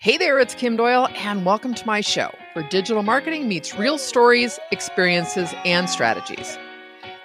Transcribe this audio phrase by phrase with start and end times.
[0.00, 3.98] Hey there, it's Kim Doyle, and welcome to my show where digital marketing meets real
[3.98, 6.56] stories, experiences, and strategies.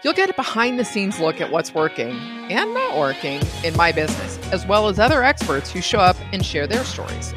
[0.03, 2.13] You'll get a behind the scenes look at what's working
[2.49, 6.43] and not working in my business, as well as other experts who show up and
[6.43, 7.35] share their stories.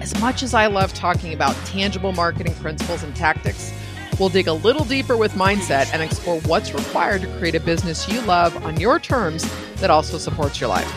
[0.00, 3.72] As much as I love talking about tangible marketing principles and tactics,
[4.18, 8.08] we'll dig a little deeper with mindset and explore what's required to create a business
[8.08, 10.92] you love on your terms that also supports your life.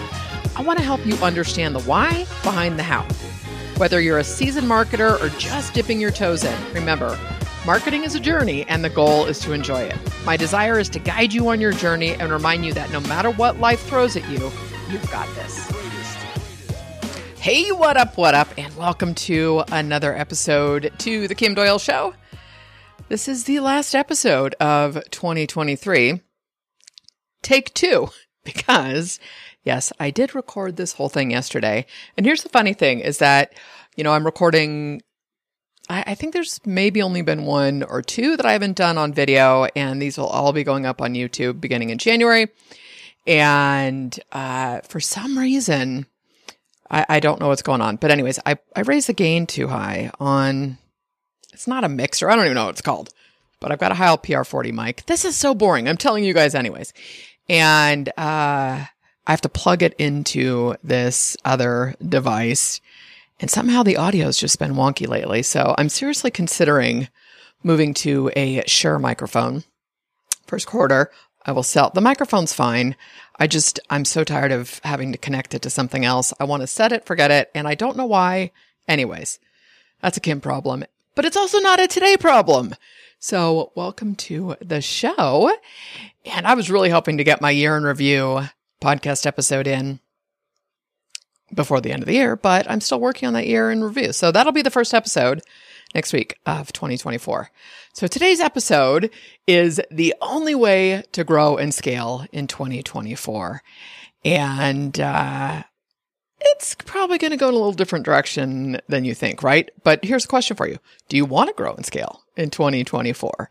[0.58, 3.06] I want to help you understand the why behind the how.
[3.78, 7.20] Whether you're a seasoned marketer or just dipping your toes in, remember,
[7.66, 9.98] marketing is a journey and the goal is to enjoy it.
[10.24, 13.32] My desire is to guide you on your journey and remind you that no matter
[13.32, 14.50] what life throws at you,
[14.90, 15.70] you've got this.
[17.38, 22.14] Hey, what up, what up, and welcome to another episode to The Kim Doyle Show.
[23.10, 26.22] This is the last episode of 2023.
[27.44, 28.08] Take two,
[28.46, 29.20] because
[29.66, 31.88] Yes, I did record this whole thing yesterday.
[32.16, 33.54] And here's the funny thing is that,
[33.96, 35.02] you know, I'm recording,
[35.90, 39.66] I, think there's maybe only been one or two that I haven't done on video,
[39.76, 42.48] and these will all be going up on YouTube beginning in January.
[43.26, 46.06] And uh, for some reason,
[46.92, 47.96] I, I don't know what's going on.
[47.96, 50.78] But, anyways, I, I raised the gain too high on,
[51.54, 52.30] it's not a mixer.
[52.30, 53.10] I don't even know what it's called,
[53.60, 55.06] but I've got a Heil PR40 mic.
[55.08, 55.90] This is so boring.
[55.90, 56.94] I'm telling you guys, anyways.
[57.50, 58.86] And, uh,
[59.28, 62.80] I have to plug it into this other device.
[63.40, 65.44] And somehow the audio has just been wonky lately.
[65.44, 67.10] So I'm seriously considering
[67.64, 69.64] moving to a Shure microphone.
[70.46, 71.12] First quarter,
[71.46, 71.92] I will sell.
[71.94, 72.96] The microphone's fine.
[73.38, 76.34] I just, I'm so tired of having to connect it to something else.
[76.40, 77.52] I want to set it, forget it.
[77.54, 78.52] And I don't know why.
[78.88, 79.40] Anyways,
[80.02, 82.76] that's a Kim problem, but it's also not a today problem.
[83.20, 85.52] So welcome to the show.
[86.26, 88.42] And I was really hoping to get my year in review
[88.86, 90.00] podcast episode in
[91.54, 94.14] before the end of the year, but I'm still working on that year in review.
[94.14, 95.42] So that'll be the first episode
[95.96, 97.50] next week of 2024.
[97.94, 99.10] So today's episode
[99.48, 103.62] is the only way to grow and scale in 2024.
[104.24, 105.64] And, uh,
[106.42, 109.70] it's probably going to go in a little different direction than you think, right?
[109.84, 110.78] But here's a question for you.
[111.10, 113.50] Do you want to grow and scale in 2024?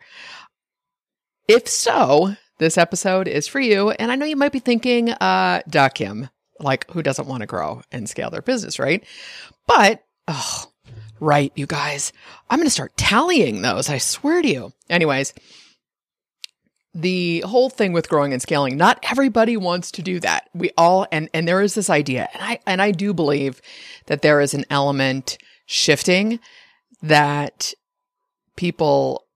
[1.49, 3.91] If so, this episode is for you.
[3.91, 6.29] And I know you might be thinking, uh, duh, Kim,
[6.61, 9.05] like who doesn't want to grow and scale their business, right?
[9.67, 10.67] But, oh,
[11.21, 12.13] right, you guys,
[12.49, 13.89] I'm going to start tallying those.
[13.89, 14.73] I swear to you.
[14.89, 15.35] Anyways,
[16.95, 20.49] the whole thing with growing and scaling, not everybody wants to do that.
[20.55, 23.61] We all, and, and there is this idea, and I, and I do believe
[24.07, 26.39] that there is an element shifting
[27.03, 27.75] that
[28.55, 29.27] people,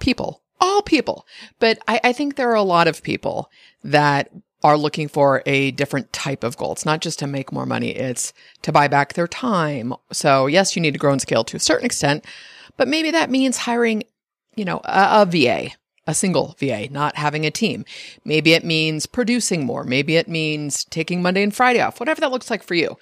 [0.00, 1.26] people all people.
[1.58, 3.50] But I, I think there are a lot of people
[3.84, 4.30] that
[4.64, 6.72] are looking for a different type of goal.
[6.72, 8.32] It's not just to make more money, it's
[8.62, 9.94] to buy back their time.
[10.12, 12.24] So, yes, you need to grow and scale to a certain extent,
[12.76, 14.02] but maybe that means hiring,
[14.56, 15.70] you know, a, a VA,
[16.06, 17.84] a single VA, not having a team.
[18.24, 19.84] Maybe it means producing more.
[19.84, 22.96] Maybe it means taking Monday and Friday off, whatever that looks like for you.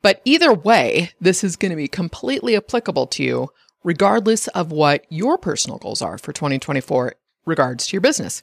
[0.00, 3.48] But either way, this is going to be completely applicable to you
[3.84, 7.14] regardless of what your personal goals are for 2024
[7.46, 8.42] regards to your business.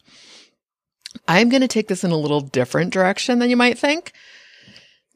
[1.27, 4.13] I'm going to take this in a little different direction than you might think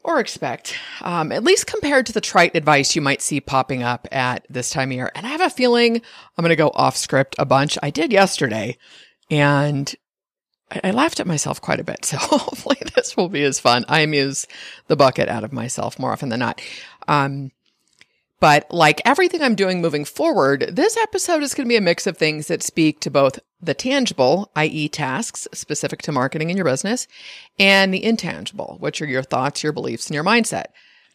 [0.06, 4.06] or expect, um, at least compared to the trite advice you might see popping up
[4.12, 5.10] at this time of year.
[5.14, 7.76] And I have a feeling I'm going to go off script a bunch.
[7.82, 8.78] I did yesterday
[9.30, 9.92] and
[10.70, 12.04] I, I laughed at myself quite a bit.
[12.06, 13.84] So hopefully this will be as fun.
[13.88, 14.46] I amuse
[14.86, 16.60] the bucket out of myself more often than not.
[17.08, 17.50] Um,
[18.40, 22.06] but like everything I'm doing moving forward, this episode is going to be a mix
[22.06, 24.88] of things that speak to both the tangible, i.e.
[24.88, 27.06] tasks specific to marketing in your business,
[27.58, 30.66] and the intangible, which are your thoughts, your beliefs, and your mindset.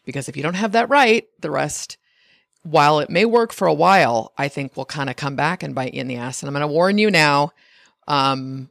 [0.04, 1.96] Because if you don't have that right, the rest,
[2.62, 5.74] while it may work for a while, I think will kind of come back and
[5.74, 6.42] bite you in the ass.
[6.42, 7.52] And I'm going to warn you now.
[8.08, 8.68] Um,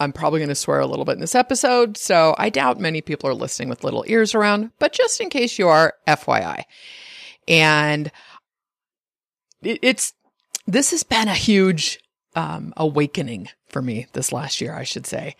[0.00, 3.00] I'm probably going to swear a little bit in this episode, so I doubt many
[3.00, 6.62] people are listening with little ears around, but just in case you are, FYI.
[7.48, 8.12] And
[9.62, 10.12] it, it's,
[10.66, 11.98] this has been a huge
[12.36, 15.34] um, awakening for me this last year, I should say.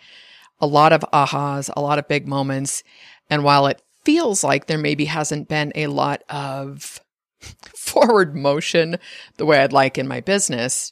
[0.59, 2.83] A lot of ahas, a lot of big moments.
[3.29, 6.99] And while it feels like there maybe hasn't been a lot of
[7.75, 8.97] forward motion
[9.37, 10.91] the way I'd like in my business,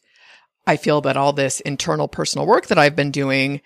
[0.65, 3.61] I feel that all this internal personal work that I've been doing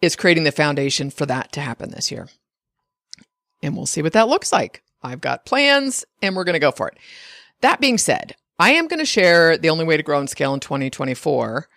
[0.00, 2.28] is creating the foundation for that to happen this year.
[3.62, 4.83] And we'll see what that looks like.
[5.04, 6.98] I've got plans and we're going to go for it.
[7.60, 10.54] That being said, I am going to share the only way to grow and scale
[10.54, 11.68] in 2024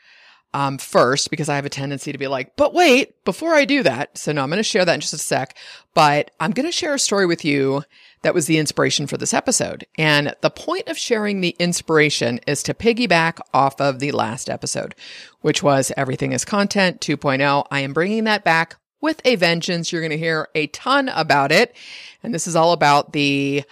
[0.54, 3.84] um, first because I have a tendency to be like, but wait, before I do
[3.84, 4.18] that.
[4.18, 5.56] So no, I'm going to share that in just a sec,
[5.94, 7.84] but I'm going to share a story with you
[8.22, 9.86] that was the inspiration for this episode.
[9.98, 14.96] And the point of sharing the inspiration is to piggyback off of the last episode,
[15.42, 17.68] which was Everything is Content 2.0.
[17.70, 19.92] I am bringing that back with a vengeance.
[19.92, 21.76] You're going to hear a ton about it.
[22.24, 23.64] And this is all about the,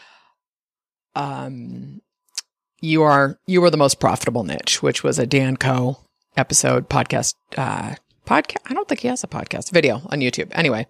[1.16, 2.02] um,
[2.82, 5.98] you are, you are the most profitable niche, which was a Dan Koe
[6.38, 7.96] episode podcast, uh,
[8.26, 8.58] podcast.
[8.70, 10.50] I don't think he has a podcast video on YouTube.
[10.52, 10.88] Anyway,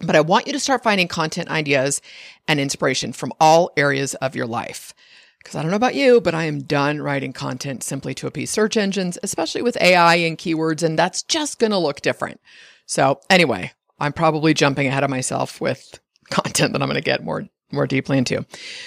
[0.00, 2.00] but I want you to start finding content ideas
[2.46, 4.94] and inspiration from all areas of your life.
[5.38, 8.50] Because I don't know about you, but I am done writing content simply to appease
[8.50, 12.40] search engines, especially with AI and keywords, and that's just going to look different.
[12.88, 16.00] So anyway, I'm probably jumping ahead of myself with
[16.30, 18.46] content that I'm going to get more more deeply into.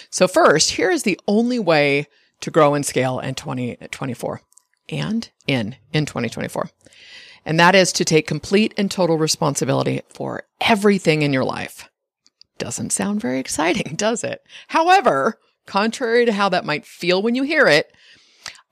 [0.09, 2.07] So first, here is the only way
[2.41, 4.41] to grow and scale in 2024
[4.89, 6.69] and in in 2024.
[7.45, 11.89] And that is to take complete and total responsibility for everything in your life.
[12.57, 14.43] Doesn't sound very exciting, does it?
[14.69, 17.93] However, contrary to how that might feel when you hear it,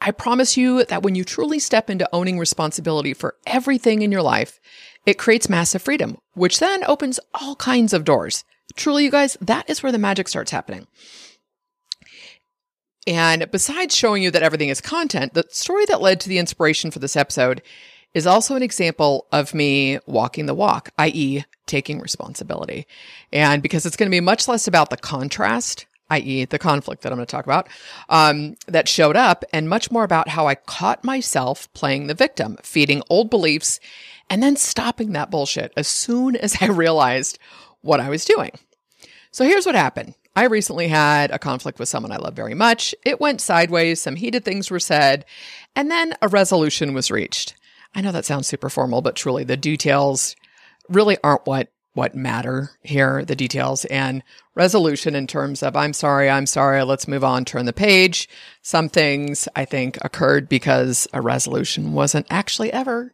[0.01, 4.21] I promise you that when you truly step into owning responsibility for everything in your
[4.21, 4.59] life,
[5.05, 8.45] it creates massive freedom, which then opens all kinds of doors.
[8.75, 10.87] Truly, you guys, that is where the magic starts happening.
[13.07, 16.91] And besides showing you that everything is content, the story that led to the inspiration
[16.91, 17.61] for this episode
[18.13, 22.87] is also an example of me walking the walk, i.e., taking responsibility.
[23.31, 27.11] And because it's going to be much less about the contrast, i.e., the conflict that
[27.11, 27.67] I'm going to talk about,
[28.09, 32.57] um, that showed up, and much more about how I caught myself playing the victim,
[32.63, 33.79] feeding old beliefs,
[34.29, 37.39] and then stopping that bullshit as soon as I realized
[37.81, 38.51] what I was doing.
[39.31, 40.15] So here's what happened.
[40.35, 42.95] I recently had a conflict with someone I love very much.
[43.05, 45.25] It went sideways, some heated things were said,
[45.75, 47.55] and then a resolution was reached.
[47.93, 50.35] I know that sounds super formal, but truly the details
[50.87, 54.23] really aren't what what matter here, the details and
[54.55, 58.29] resolution in terms of I'm sorry, I'm sorry, let's move on, turn the page.
[58.61, 63.13] Some things I think occurred because a resolution wasn't actually ever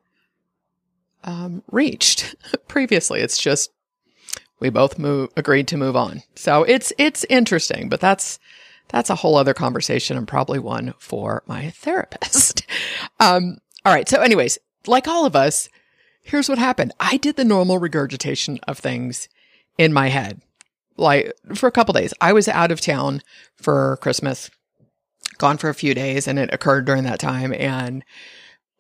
[1.23, 2.35] um, reached
[2.67, 3.21] previously.
[3.21, 3.71] It's just
[4.59, 6.23] we both move, agreed to move on.
[6.35, 8.39] So it's it's interesting, but that's
[8.89, 12.65] that's a whole other conversation and probably one for my therapist.
[13.19, 14.07] um, all right.
[14.07, 14.57] So, anyways,
[14.87, 15.69] like all of us,
[16.25, 16.91] here's what happened.
[16.99, 19.29] I did the normal regurgitation of things
[19.77, 20.41] in my head,
[20.97, 22.13] like for a couple days.
[22.19, 23.21] I was out of town
[23.55, 24.49] for Christmas,
[25.37, 27.53] gone for a few days, and it occurred during that time.
[27.53, 28.03] And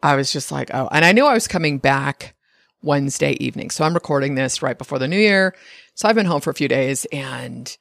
[0.01, 2.33] I was just like, oh, and I knew I was coming back
[2.81, 3.69] Wednesday evening.
[3.69, 5.55] So I'm recording this right before the new year.
[5.93, 7.77] So I've been home for a few days and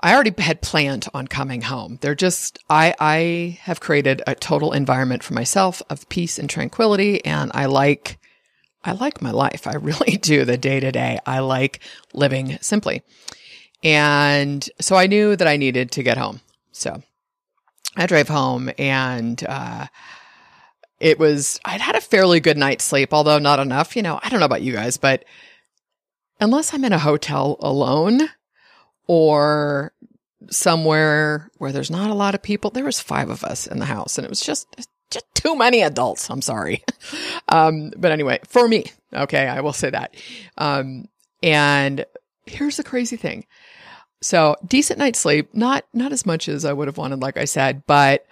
[0.00, 1.98] I already had planned on coming home.
[2.00, 7.24] They're just, I, I have created a total environment for myself of peace and tranquility.
[7.24, 8.18] And I like,
[8.84, 9.66] I like my life.
[9.66, 11.18] I really do the day to day.
[11.26, 11.80] I like
[12.12, 13.02] living simply.
[13.82, 16.40] And so I knew that I needed to get home.
[16.72, 17.02] So
[17.96, 19.86] I drove home and, uh,
[21.00, 23.94] it was, I'd had a fairly good night's sleep, although not enough.
[23.94, 25.24] You know, I don't know about you guys, but
[26.40, 28.28] unless I'm in a hotel alone,
[29.08, 29.92] or
[30.50, 32.70] somewhere where there's not a lot of people.
[32.70, 34.68] There was five of us in the house and it was just,
[35.10, 36.30] just too many adults.
[36.30, 36.84] I'm sorry.
[37.48, 40.14] um, but anyway, for me, okay, I will say that.
[40.56, 41.08] Um,
[41.42, 42.04] and
[42.46, 43.46] here's the crazy thing.
[44.20, 47.44] So decent night's sleep, not, not as much as I would have wanted, like I
[47.44, 48.26] said, but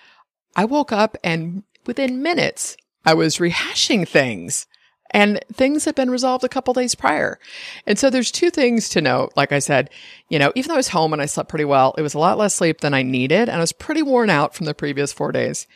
[0.56, 4.66] I woke up and within minutes, I was rehashing things
[5.10, 7.38] and things had been resolved a couple days prior.
[7.86, 9.32] And so there's two things to note.
[9.36, 9.90] Like I said,
[10.28, 12.18] you know, even though I was home and I slept pretty well, it was a
[12.18, 13.48] lot less sleep than I needed.
[13.48, 15.66] And I was pretty worn out from the previous four days.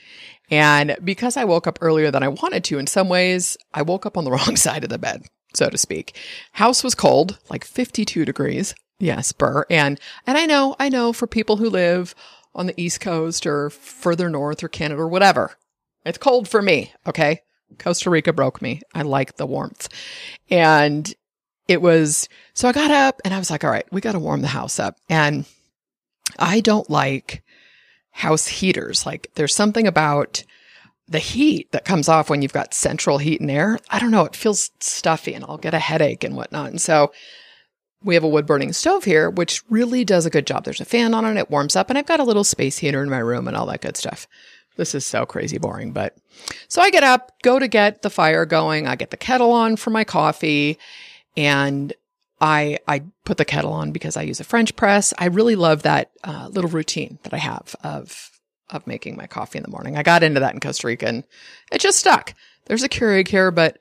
[0.51, 4.05] And because I woke up earlier than I wanted to, in some ways, I woke
[4.05, 6.17] up on the wrong side of the bed, so to speak.
[6.53, 8.75] House was cold, like 52 degrees.
[8.99, 9.65] Yes, burr.
[9.71, 12.15] And, and I know, I know for people who live
[12.55, 15.53] on the East Coast or further north or Canada or whatever,
[16.05, 16.93] it's cold for me.
[17.07, 17.43] Okay.
[17.79, 18.83] Costa Rica broke me.
[18.95, 19.89] I like the warmth.
[20.51, 21.13] And
[21.69, 24.19] it was, so I got up and I was like, all right, we got to
[24.19, 24.97] warm the house up.
[25.09, 25.47] And
[26.39, 27.43] I don't like
[28.11, 29.07] house heaters.
[29.07, 30.45] Like there's something about
[31.09, 33.79] the heat that comes off when you've got central heat and air.
[33.91, 34.25] I don't know.
[34.25, 36.71] It feels stuffy and I'll get a headache and whatnot.
[36.71, 37.13] And so
[38.03, 40.65] we have a wood burning stove here, which really does a good job.
[40.65, 41.39] There's a fan on it.
[41.39, 43.67] It warms up and I've got a little space heater in my room and all
[43.67, 44.27] that good stuff.
[44.77, 46.17] This is so crazy boring, but
[46.71, 48.87] so I get up, go to get the fire going.
[48.87, 50.79] I get the kettle on for my coffee
[51.37, 51.93] and
[52.41, 55.13] I, I put the kettle on because I use a French press.
[55.19, 58.31] I really love that uh, little routine that I have of,
[58.71, 59.97] of making my coffee in the morning.
[59.97, 61.25] I got into that in Costa Rica and
[61.73, 62.35] it just stuck.
[62.67, 63.79] There's a Keurig here, but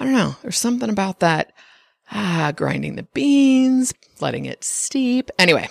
[0.00, 0.34] I don't know.
[0.42, 1.52] There's something about that.
[2.10, 5.30] Ah, grinding the beans, letting it steep.
[5.38, 5.68] Anyway,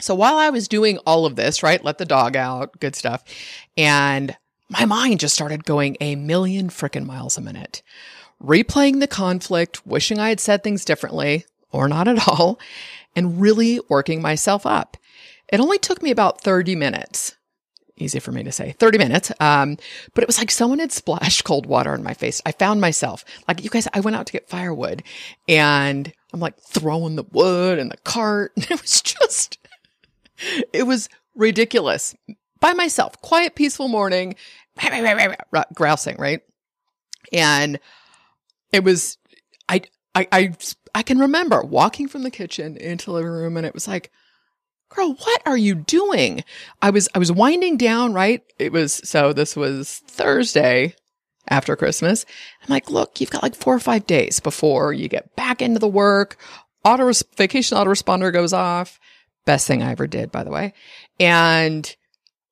[0.00, 3.22] So while I was doing all of this, right, let the dog out, good stuff,
[3.76, 4.36] and
[4.72, 7.82] my mind just started going a million freaking miles a minute,
[8.42, 12.58] replaying the conflict, wishing I had said things differently or not at all,
[13.14, 14.96] and really working myself up.
[15.48, 17.36] It only took me about 30 minutes.
[17.98, 19.30] Easy for me to say, 30 minutes.
[19.38, 19.76] Um,
[20.14, 22.40] but it was like someone had splashed cold water on my face.
[22.46, 25.02] I found myself, like you guys, I went out to get firewood
[25.46, 28.52] and I'm like throwing the wood in the cart.
[28.56, 29.58] And it was just,
[30.72, 32.14] it was ridiculous
[32.60, 33.20] by myself.
[33.20, 34.36] Quiet, peaceful morning,
[35.74, 36.40] grousing, right?
[37.32, 37.78] And
[38.72, 39.18] it was,
[39.68, 39.82] I,
[40.14, 40.54] I, I,
[40.94, 44.10] I can remember walking from the kitchen into the living room and it was like,
[44.88, 46.44] girl, what are you doing?
[46.82, 48.42] I was, I was winding down, right?
[48.58, 50.94] It was, so this was Thursday
[51.48, 52.26] after Christmas.
[52.62, 55.78] I'm like, look, you've got like four or five days before you get back into
[55.78, 56.36] the work.
[56.84, 58.98] Auto vacation autoresponder goes off.
[59.44, 60.74] Best thing I ever did, by the way.
[61.18, 61.94] And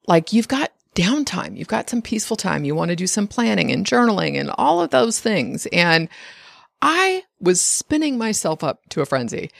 [0.06, 1.56] like you've got downtime.
[1.56, 2.64] You've got some peaceful time.
[2.64, 5.66] You want to do some planning and journaling and all of those things.
[5.72, 6.08] And
[6.82, 9.50] I was spinning myself up to a frenzy.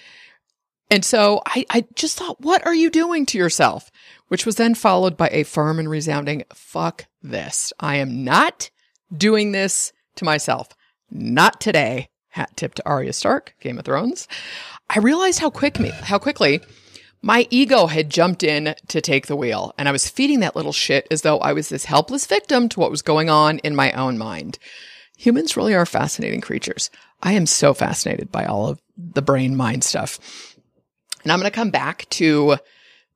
[0.91, 3.91] And so I, I just thought, what are you doing to yourself?
[4.29, 7.73] Which was then followed by a firm and resounding, fuck this.
[7.79, 8.71] I am not
[9.17, 10.69] doing this to myself.
[11.11, 12.09] Not today.
[12.29, 14.29] Hat tip to Arya Stark, Game of Thrones.
[14.89, 16.61] I realized how quick me, how quickly
[17.23, 20.73] my ego had jumped in to take the wheel, and I was feeding that little
[20.73, 23.93] shit as though I was this helpless victim to what was going on in my
[23.93, 24.59] own mind.
[25.19, 26.91] Humans really are fascinating creatures.
[27.23, 30.19] I am so fascinated by all of the brain mind stuff.
[31.23, 32.57] And I'm going to come back to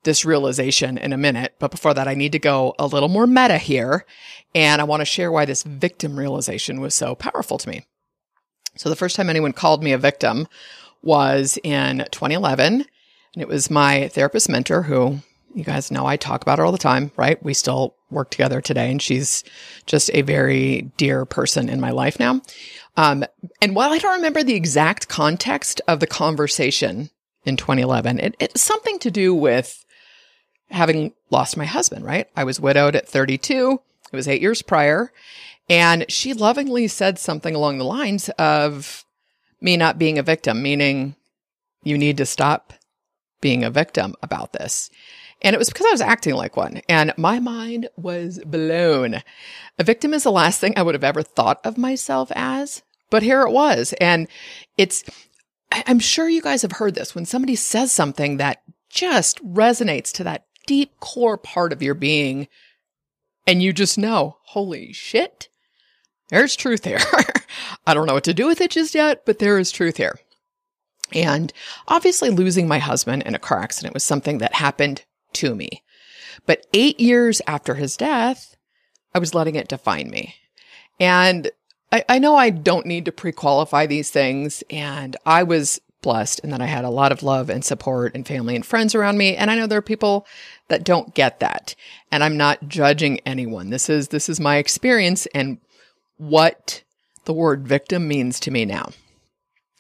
[0.02, 1.54] this realization in a minute.
[1.58, 4.04] But before that, I need to go a little more meta here.
[4.54, 7.86] And I want to share why this victim realization was so powerful to me.
[8.76, 10.46] So the first time anyone called me a victim
[11.00, 12.84] was in 2011
[13.34, 15.18] and it was my therapist mentor who
[15.54, 17.40] you guys know I talk about her all the time, right?
[17.42, 19.44] We still work together today and she's
[19.86, 22.42] just a very dear person in my life now.
[22.96, 23.24] Um,
[23.62, 27.10] and while I don't remember the exact context of the conversation
[27.44, 29.84] in 2011, it, it's something to do with
[30.70, 32.28] having lost my husband, right?
[32.36, 33.80] I was widowed at 32.
[34.12, 35.12] It was eight years prior.
[35.68, 39.04] And she lovingly said something along the lines of
[39.60, 41.14] me not being a victim, meaning
[41.82, 42.72] you need to stop
[43.44, 44.88] being a victim about this.
[45.42, 49.16] And it was because I was acting like one and my mind was blown.
[49.78, 53.22] A victim is the last thing I would have ever thought of myself as, but
[53.22, 53.92] here it was.
[54.00, 54.28] And
[54.78, 55.04] it's,
[55.70, 60.24] I'm sure you guys have heard this when somebody says something that just resonates to
[60.24, 62.48] that deep core part of your being
[63.46, 65.50] and you just know, holy shit,
[66.30, 67.00] there's truth here.
[67.86, 70.18] I don't know what to do with it just yet, but there is truth here.
[71.12, 71.52] And
[71.86, 75.82] obviously, losing my husband in a car accident was something that happened to me.
[76.46, 78.56] But eight years after his death,
[79.14, 80.34] I was letting it define me.
[80.98, 81.50] And
[81.92, 84.64] I, I know I don't need to pre qualify these things.
[84.70, 88.26] And I was blessed in that I had a lot of love and support and
[88.26, 89.36] family and friends around me.
[89.36, 90.26] And I know there are people
[90.68, 91.74] that don't get that.
[92.12, 93.70] And I'm not judging anyone.
[93.70, 95.58] This is, this is my experience and
[96.18, 96.82] what
[97.24, 98.90] the word victim means to me now.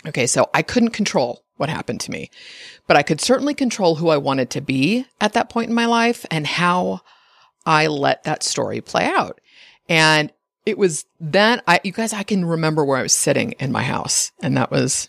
[0.06, 2.30] Okay, so I couldn't control what happened to me,
[2.86, 5.86] but I could certainly control who I wanted to be at that point in my
[5.86, 7.00] life and how
[7.64, 9.40] I let that story play out.
[9.88, 10.32] And
[10.66, 13.82] it was then I, you guys, I can remember where I was sitting in my
[13.82, 15.08] house and that was,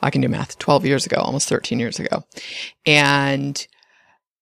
[0.00, 2.24] I can do math, 12 years ago, almost 13 years ago.
[2.86, 3.64] And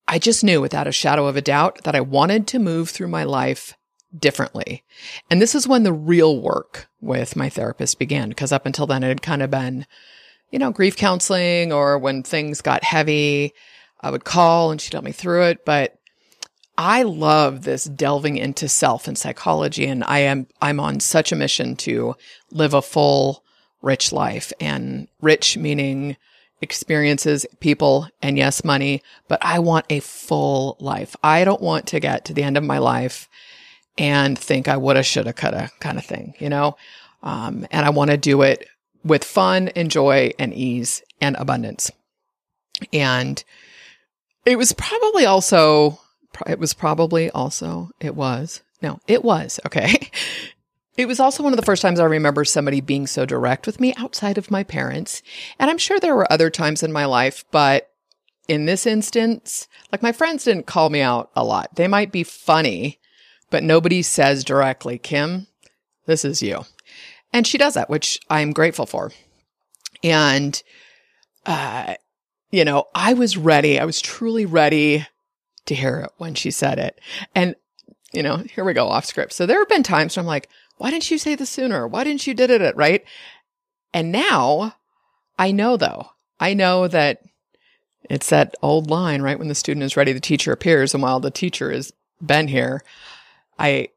[0.06, 3.08] I just knew without a shadow of a doubt that I wanted to move through
[3.08, 3.76] my life
[4.16, 4.84] differently.
[5.30, 9.02] And this is when the real work with my therapist began, because up until then
[9.02, 9.86] it had kind of been,
[10.50, 13.52] you know, grief counseling or when things got heavy,
[14.00, 15.64] I would call and she'd help me through it.
[15.64, 15.96] But
[16.76, 19.86] I love this delving into self and psychology.
[19.86, 22.14] And I am, I'm on such a mission to
[22.50, 23.44] live a full,
[23.82, 26.16] rich life and rich meaning
[26.62, 31.16] experiences, people, and yes, money, but I want a full life.
[31.22, 33.28] I don't want to get to the end of my life
[34.00, 36.76] and think I woulda, shoulda, coulda kind of thing, you know?
[37.22, 38.66] Um, and I want to do it
[39.04, 41.92] with fun and joy and ease and abundance.
[42.94, 43.44] And
[44.46, 46.00] it was probably also,
[46.46, 50.10] it was probably also, it was, no, it was, okay.
[50.96, 53.80] It was also one of the first times I remember somebody being so direct with
[53.80, 55.22] me outside of my parents.
[55.58, 57.90] And I'm sure there were other times in my life, but
[58.48, 61.74] in this instance, like my friends didn't call me out a lot.
[61.76, 62.99] They might be funny,
[63.50, 65.46] but nobody says directly, Kim,
[66.06, 66.64] this is you.
[67.32, 69.12] And she does that, which I'm grateful for.
[70.02, 70.60] And,
[71.46, 71.94] uh,
[72.50, 73.78] you know, I was ready.
[73.78, 75.06] I was truly ready
[75.66, 77.00] to hear it when she said it.
[77.34, 77.54] And,
[78.12, 79.32] you know, here we go off script.
[79.32, 81.86] So there have been times where I'm like, why didn't you say this sooner?
[81.86, 82.74] Why didn't you did it?
[82.74, 83.04] Right.
[83.92, 84.74] And now
[85.38, 87.22] I know though, I know that
[88.08, 89.38] it's that old line, right?
[89.38, 90.94] When the student is ready, the teacher appears.
[90.94, 92.82] And while the teacher has been here,
[93.60, 93.88] I,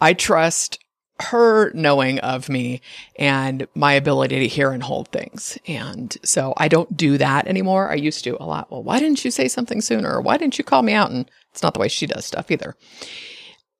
[0.00, 0.78] I trust
[1.20, 2.80] her knowing of me
[3.18, 5.58] and my ability to hear and hold things.
[5.66, 7.90] And so I don't do that anymore.
[7.90, 8.70] I used to a lot.
[8.70, 10.12] Well, why didn't you say something sooner?
[10.12, 11.10] Or why didn't you call me out?
[11.10, 12.76] And it's not the way she does stuff either.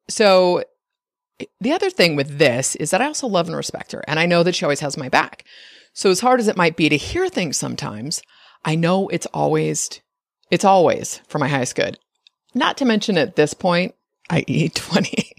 [0.09, 0.65] So
[1.61, 4.03] the other thing with this is that I also love and respect her.
[4.09, 5.45] And I know that she always has my back.
[5.93, 8.21] So as hard as it might be to hear things sometimes,
[8.65, 10.01] I know it's always,
[10.51, 11.99] it's always for my highest good.
[12.55, 13.95] Not to mention at this point,
[14.31, 14.69] i.e.
[14.75, 15.33] 20,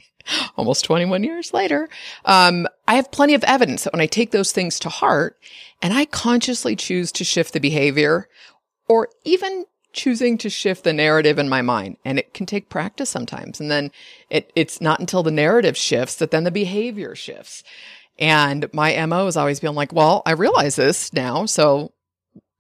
[0.58, 1.90] almost 21 years later,
[2.26, 5.38] um, I have plenty of evidence that when I take those things to heart
[5.82, 8.28] and I consciously choose to shift the behavior
[8.88, 13.10] or even choosing to shift the narrative in my mind and it can take practice
[13.10, 13.92] sometimes and then
[14.30, 17.64] it, it's not until the narrative shifts that then the behavior shifts.
[18.20, 21.94] And my mo is always being like well i realize this now so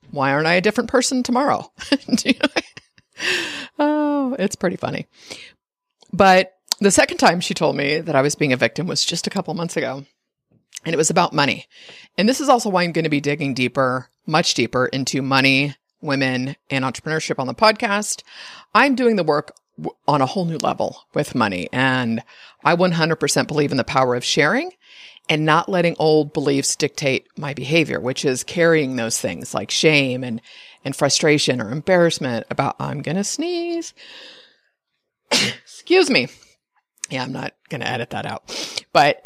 [0.09, 1.71] why aren't i a different person tomorrow?
[3.77, 5.05] Oh it's pretty funny
[6.11, 9.27] but the second time she told me that I was being a victim was just
[9.27, 10.05] a couple months ago.
[10.85, 11.65] And it was about money.
[12.17, 15.75] And this is also why I'm going to be digging deeper, much deeper into money,
[16.01, 18.23] women, and entrepreneurship on the podcast.
[18.73, 19.51] I'm doing the work
[20.07, 21.67] on a whole new level with money.
[21.73, 22.21] And
[22.63, 24.71] I 100% believe in the power of sharing
[25.27, 30.23] and not letting old beliefs dictate my behavior, which is carrying those things like shame
[30.23, 30.41] and,
[30.83, 33.93] and frustration or embarrassment about I'm going to sneeze.
[35.79, 36.27] Excuse me.
[37.09, 38.83] Yeah, I'm not going to edit that out.
[38.91, 39.25] But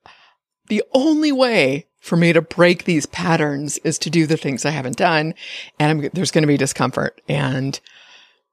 [0.68, 4.70] the only way for me to break these patterns is to do the things I
[4.70, 5.34] haven't done.
[5.78, 7.78] And I'm, there's going to be discomfort and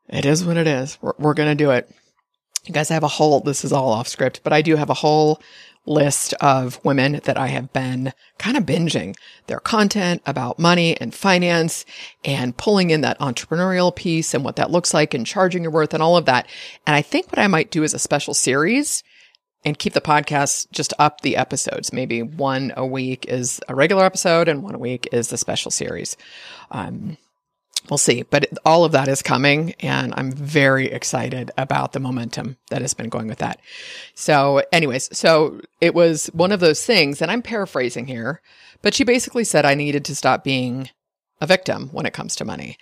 [0.07, 0.99] it is what it is.
[1.01, 1.89] We're, we're going to do it.
[2.65, 4.91] You guys, I have a whole, this is all off script, but I do have
[4.91, 5.41] a whole
[5.85, 9.15] list of women that I have been kind of binging
[9.47, 11.85] their content about money and finance
[12.23, 15.93] and pulling in that entrepreneurial piece and what that looks like and charging your worth
[15.93, 16.47] and all of that.
[16.87, 19.03] And I think what I might do is a special series
[19.63, 21.91] and keep the podcast just up the episodes.
[21.91, 25.71] Maybe one a week is a regular episode and one a week is the special
[25.71, 26.15] series.
[26.71, 27.17] Um,
[27.89, 28.23] we'll see.
[28.23, 32.93] But all of that is coming, and I'm very excited about the momentum that has
[32.93, 33.59] been going with that.
[34.13, 38.41] So, anyways, so it was one of those things, and I'm paraphrasing here,
[38.81, 40.89] but she basically said I needed to stop being
[41.41, 42.77] a victim when it comes to money.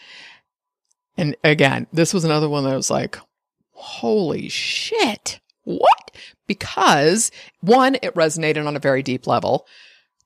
[1.18, 3.18] And again, this was another one that was like,
[3.72, 5.40] holy shit.
[5.64, 6.12] What?
[6.48, 9.68] Because one, it resonated on a very deep level.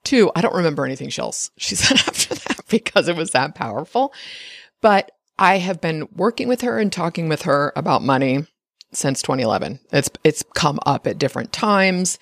[0.04, 4.13] Two, I don't remember anything else she said after that because it was that powerful.
[4.82, 8.46] But I have been working with her and talking with her about money
[8.92, 9.80] since 2011.
[9.92, 12.18] It's it's come up at different times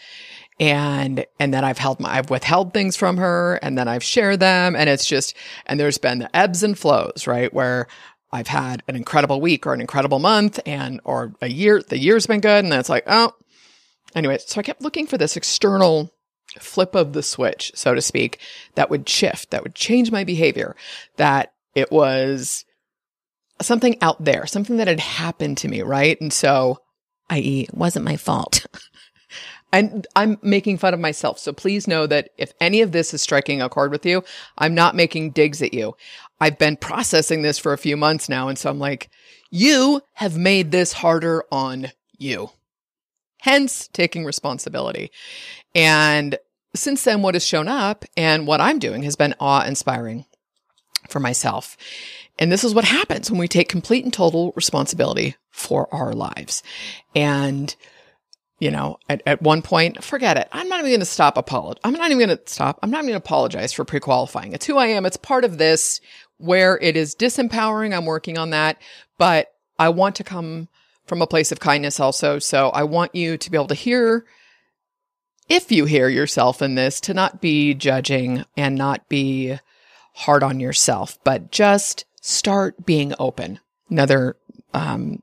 [0.60, 4.40] and and then I've held my I've withheld things from her and then I've shared
[4.40, 7.54] them and it's just and there's been the ebbs and flows, right?
[7.54, 7.88] Where
[8.32, 12.28] I've had an incredible week or an incredible month and or a year the year's
[12.28, 13.34] been good and then it's like, oh
[14.16, 16.12] anyway, so I kept looking for this external
[16.60, 18.40] flip of the switch, so to speak,
[18.76, 20.76] that would shift, that would change my behavior,
[21.18, 22.66] that it was
[23.62, 26.20] something out there, something that had happened to me, right?
[26.20, 26.80] And so,
[27.30, 28.66] i.e., it wasn't my fault.
[29.74, 31.40] and I'm making fun of myself.
[31.40, 34.24] So please know that if any of this is striking a chord with you,
[34.58, 35.96] I'm not making digs at you.
[36.40, 38.48] I've been processing this for a few months now.
[38.48, 39.10] And so I'm like,
[39.52, 42.50] you have made this harder on you.
[43.40, 45.12] Hence taking responsibility.
[45.74, 46.38] And
[46.74, 50.26] since then, what has shown up and what I'm doing has been awe inspiring
[51.10, 51.78] for myself.
[52.38, 56.64] And this is what happens when we take complete and total responsibility for our lives.
[57.16, 57.74] And,
[58.60, 60.50] you know, at, at one point, forget it.
[60.52, 61.82] I'm not even going to stop apologize.
[61.84, 62.80] I'm not even going to stop.
[62.84, 64.54] I'm not even going to apologize for pre-qualifying.
[64.54, 65.06] It's who I am.
[65.06, 66.02] It's part of this
[66.38, 67.96] where it is disempowering.
[67.96, 68.82] I'm working on that,
[69.18, 69.48] but
[69.80, 70.68] I want to come
[71.06, 72.40] from a place of kindness also.
[72.40, 74.26] So I want you to be able to hear
[75.48, 79.60] if you hear yourself in this, to not be judging and not be
[80.16, 83.60] hard on yourself, but just start being open.
[83.90, 84.38] Another
[84.74, 85.22] um,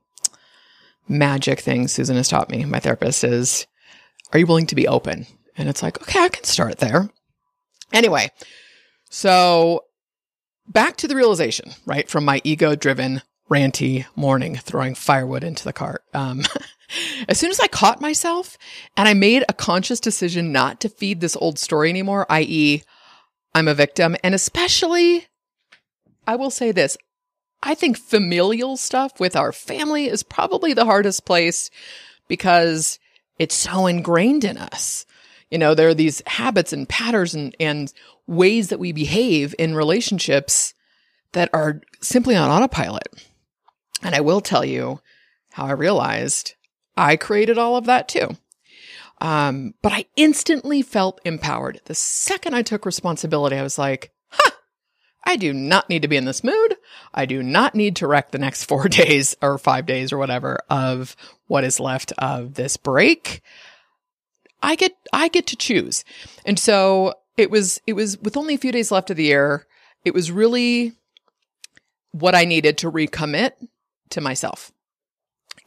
[1.07, 3.67] magic thing Susan has taught me, my therapist, is
[4.31, 5.25] are you willing to be open?
[5.57, 7.09] And it's like, okay, I can start there.
[7.91, 8.31] Anyway,
[9.09, 9.85] so
[10.67, 12.09] back to the realization, right?
[12.09, 16.03] From my ego driven, ranty morning, throwing firewood into the cart.
[16.13, 16.41] Um,
[17.27, 18.57] as soon as I caught myself
[18.97, 22.83] and I made a conscious decision not to feed this old story anymore, i.e.,
[23.55, 24.15] I'm a victim.
[24.23, 25.27] And especially,
[26.25, 26.97] I will say this
[27.61, 31.69] I think familial stuff with our family is probably the hardest place
[32.27, 32.99] because
[33.39, 35.05] it's so ingrained in us.
[35.49, 37.93] You know, there are these habits and patterns and, and
[38.27, 40.73] ways that we behave in relationships
[41.33, 43.07] that are simply on autopilot.
[44.01, 44.99] And I will tell you
[45.51, 46.55] how I realized
[46.97, 48.35] I created all of that too.
[49.23, 51.79] Um, but I instantly felt empowered.
[51.85, 54.51] The second I took responsibility, I was like, huh,
[55.23, 56.75] I do not need to be in this mood.
[57.13, 60.59] I do not need to wreck the next four days or five days or whatever
[60.69, 61.15] of
[61.47, 63.41] what is left of this break.
[64.61, 66.03] I get, I get to choose.
[66.45, 69.67] And so it was, it was with only a few days left of the year.
[70.03, 70.93] It was really
[72.11, 73.53] what I needed to recommit
[74.09, 74.73] to myself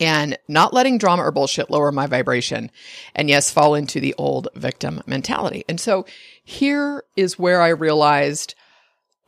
[0.00, 2.70] and not letting drama or bullshit lower my vibration.
[3.14, 5.64] And yes, fall into the old victim mentality.
[5.68, 6.06] And so
[6.44, 8.54] here is where I realized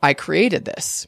[0.01, 1.07] I created this.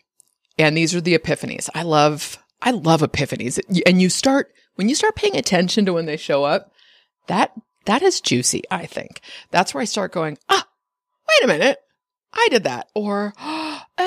[0.57, 1.69] And these are the epiphanies.
[1.73, 3.59] I love, I love epiphanies.
[3.85, 6.71] And you start, when you start paying attention to when they show up,
[7.27, 7.53] that,
[7.85, 9.21] that is juicy, I think.
[9.51, 10.67] That's where I start going, ah,
[11.29, 11.77] wait a minute.
[12.33, 12.89] I did that.
[12.95, 13.81] Or, oh,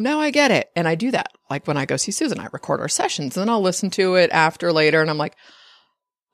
[0.00, 0.70] now I get it.
[0.76, 1.32] And I do that.
[1.50, 4.14] Like when I go see Susan, I record our sessions and then I'll listen to
[4.16, 5.00] it after later.
[5.00, 5.36] And I'm like,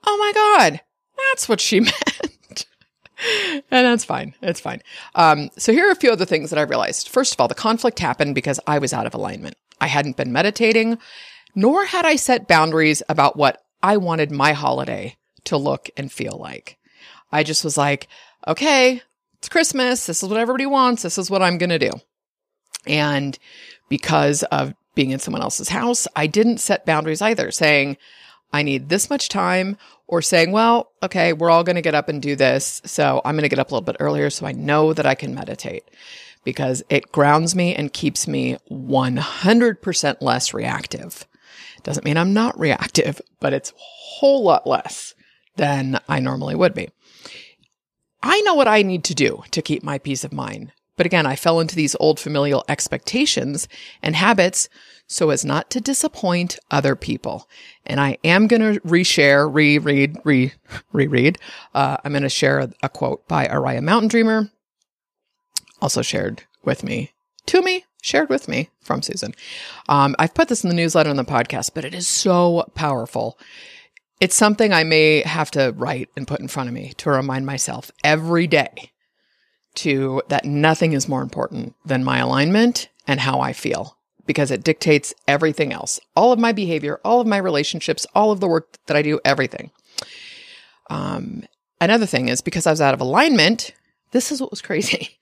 [0.06, 0.80] oh my God,
[1.28, 2.66] that's what she meant.
[3.26, 4.34] and that's fine.
[4.42, 4.82] It's fine.
[5.14, 7.08] Um, so here are a few other things that I realized.
[7.08, 9.56] First of all, the conflict happened because I was out of alignment.
[9.80, 10.98] I hadn't been meditating,
[11.54, 16.36] nor had I set boundaries about what I wanted my holiday to look and feel
[16.38, 16.78] like.
[17.32, 18.08] I just was like,
[18.46, 19.02] okay,
[19.38, 20.06] it's Christmas.
[20.06, 21.02] This is what everybody wants.
[21.02, 21.92] This is what I'm going to do.
[22.86, 23.38] And
[23.88, 27.96] because of being in someone else's house, I didn't set boundaries either, saying,
[28.52, 29.76] I need this much time,
[30.08, 32.82] or saying, well, okay, we're all going to get up and do this.
[32.84, 35.14] So I'm going to get up a little bit earlier so I know that I
[35.14, 35.84] can meditate
[36.42, 41.26] because it grounds me and keeps me 100% less reactive.
[41.82, 45.14] Doesn't mean I'm not reactive, but it's a whole lot less
[45.56, 46.90] than I normally would be.
[48.22, 50.72] I know what I need to do to keep my peace of mind.
[51.00, 53.68] But again, I fell into these old familial expectations
[54.02, 54.68] and habits
[55.06, 57.48] so as not to disappoint other people.
[57.86, 60.52] And I am going to reshare, reread, re
[60.92, 61.38] reread.
[61.74, 64.50] Uh, I'm going to share a, a, quote by Oriah Mountain Dreamer,
[65.80, 67.12] also shared with me,
[67.46, 69.34] to me, shared with me from Susan.
[69.88, 73.38] Um, I've put this in the newsletter and the podcast, but it is so powerful.
[74.20, 77.46] It's something I may have to write and put in front of me to remind
[77.46, 78.90] myself every day
[79.76, 84.62] to that nothing is more important than my alignment and how I feel because it
[84.64, 85.98] dictates everything else.
[86.14, 89.20] All of my behavior, all of my relationships, all of the work that I do,
[89.24, 89.70] everything.
[90.88, 91.44] Um,
[91.80, 93.72] another thing is because I was out of alignment,
[94.12, 95.18] this is what was crazy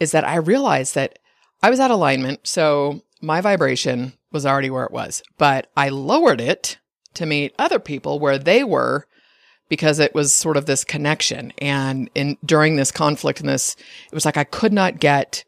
[0.00, 1.18] is that I realized that
[1.62, 2.40] I was out of alignment.
[2.46, 6.78] So my vibration was already where it was, but I lowered it
[7.14, 9.06] to meet other people where they were
[9.68, 11.52] because it was sort of this connection.
[11.58, 15.44] And in during this conflict and this, it was like I could not get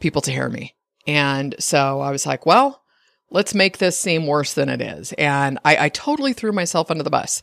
[0.00, 0.74] people to hear me.
[1.06, 2.82] And so I was like, well,
[3.30, 5.12] let's make this seem worse than it is.
[5.14, 7.42] And I, I totally threw myself under the bus.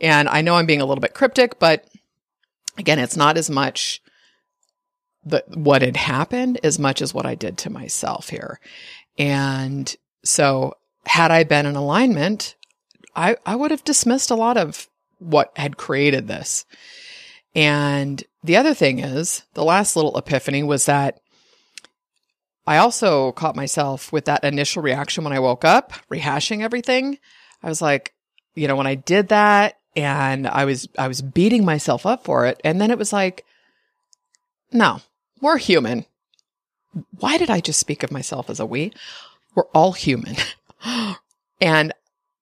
[0.00, 1.84] And I know I'm being a little bit cryptic, but
[2.78, 4.00] again, it's not as much
[5.24, 8.58] the what had happened as much as what I did to myself here.
[9.18, 10.74] And so
[11.06, 12.56] had I been in alignment,
[13.14, 14.88] I, I would have dismissed a lot of
[15.22, 16.64] what had created this.
[17.54, 21.20] And the other thing is, the last little epiphany was that
[22.66, 27.18] I also caught myself with that initial reaction when I woke up, rehashing everything.
[27.62, 28.14] I was like,
[28.54, 32.46] you know, when I did that and I was, I was beating myself up for
[32.46, 32.60] it.
[32.64, 33.44] And then it was like,
[34.72, 35.00] no,
[35.40, 36.06] we're human.
[37.18, 38.92] Why did I just speak of myself as a we?
[39.54, 40.36] We're all human.
[41.60, 41.92] and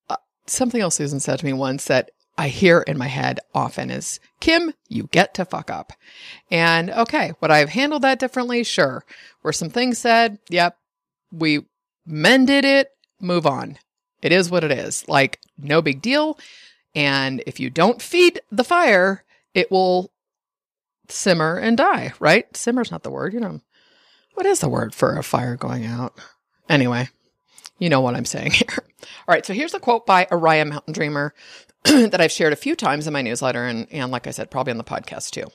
[0.09, 0.17] uh,
[0.47, 4.19] something else Susan said to me once that I hear in my head often is,
[4.41, 5.93] Kim, you get to fuck up.
[6.51, 8.65] And okay, would I have handled that differently?
[8.65, 9.05] Sure.
[9.43, 10.39] Were some things said?
[10.49, 10.75] Yep.
[11.31, 11.67] We
[12.07, 13.77] mended it, move on.
[14.23, 15.07] It is what it is.
[15.07, 16.39] Like, no big deal.
[16.95, 19.23] And if you don't feed the fire,
[19.53, 20.11] it will
[21.11, 22.57] simmer and die, right?
[22.57, 23.61] Simmer's not the word, you know.
[24.33, 26.19] What is the word for a fire going out?
[26.71, 27.11] Anyway,
[27.79, 28.79] you know what I'm saying here.
[28.79, 31.35] All right, so here's a quote by Oriah Mountain Dreamer
[31.85, 34.73] that I've shared a few times in my newsletter and, and like I said, probably
[34.73, 35.47] on the podcast too.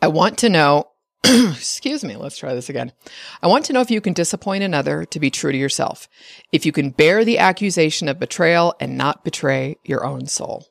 [0.00, 0.88] I want to know,
[1.24, 2.92] excuse me, let's try this again.
[3.42, 6.08] I want to know if you can disappoint another to be true to yourself,
[6.52, 10.66] if you can bear the accusation of betrayal and not betray your own soul.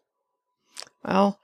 [1.05, 1.39] Well,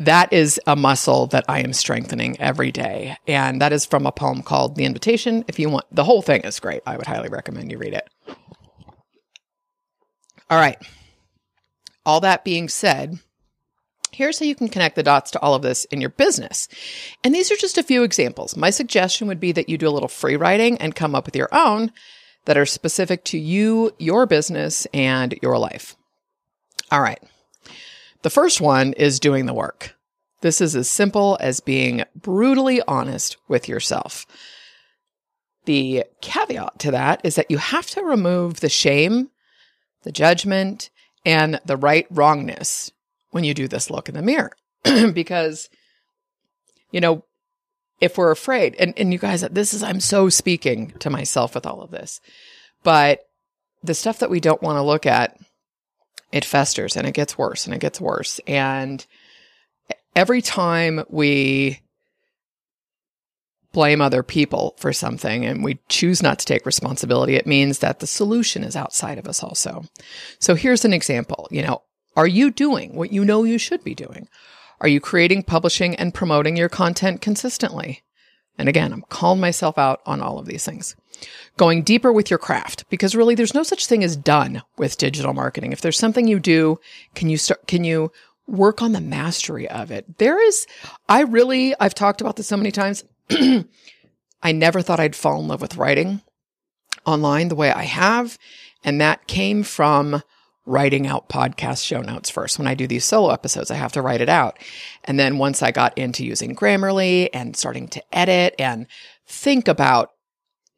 [0.00, 3.16] that is a muscle that I am strengthening every day.
[3.26, 5.44] And that is from a poem called The Invitation.
[5.46, 6.82] If you want, the whole thing is great.
[6.86, 8.08] I would highly recommend you read it.
[10.48, 10.78] All right.
[12.06, 13.18] All that being said,
[14.12, 16.68] here's how you can connect the dots to all of this in your business.
[17.22, 18.56] And these are just a few examples.
[18.56, 21.36] My suggestion would be that you do a little free writing and come up with
[21.36, 21.92] your own
[22.46, 25.96] that are specific to you, your business, and your life.
[26.90, 27.22] All right.
[28.22, 29.94] The first one is doing the work.
[30.40, 34.26] This is as simple as being brutally honest with yourself.
[35.66, 39.30] The caveat to that is that you have to remove the shame,
[40.02, 40.90] the judgment,
[41.24, 42.90] and the right wrongness
[43.30, 44.52] when you do this look in the mirror.
[45.12, 45.68] because,
[46.90, 47.24] you know,
[48.00, 51.66] if we're afraid, and, and you guys, this is, I'm so speaking to myself with
[51.66, 52.20] all of this,
[52.82, 53.20] but
[53.82, 55.38] the stuff that we don't want to look at
[56.32, 58.40] it festers and it gets worse and it gets worse.
[58.46, 59.04] And
[60.14, 61.80] every time we
[63.72, 68.00] blame other people for something and we choose not to take responsibility, it means that
[68.00, 69.84] the solution is outside of us also.
[70.38, 71.48] So here's an example.
[71.50, 71.82] You know,
[72.16, 74.28] are you doing what you know you should be doing?
[74.80, 78.02] Are you creating, publishing, and promoting your content consistently?
[78.58, 80.96] And again, I'm calling myself out on all of these things
[81.56, 85.34] going deeper with your craft because really there's no such thing as done with digital
[85.34, 85.72] marketing.
[85.72, 86.78] If there's something you do,
[87.14, 88.10] can you start, can you
[88.46, 90.18] work on the mastery of it?
[90.18, 90.66] There is,
[91.08, 93.04] I really, I've talked about this so many times.
[94.42, 96.22] I never thought I'd fall in love with writing
[97.06, 98.38] online the way I have.
[98.84, 100.22] And that came from
[100.66, 102.58] writing out podcast show notes first.
[102.58, 104.58] When I do these solo episodes, I have to write it out.
[105.04, 108.86] And then once I got into using Grammarly and starting to edit and
[109.26, 110.10] think about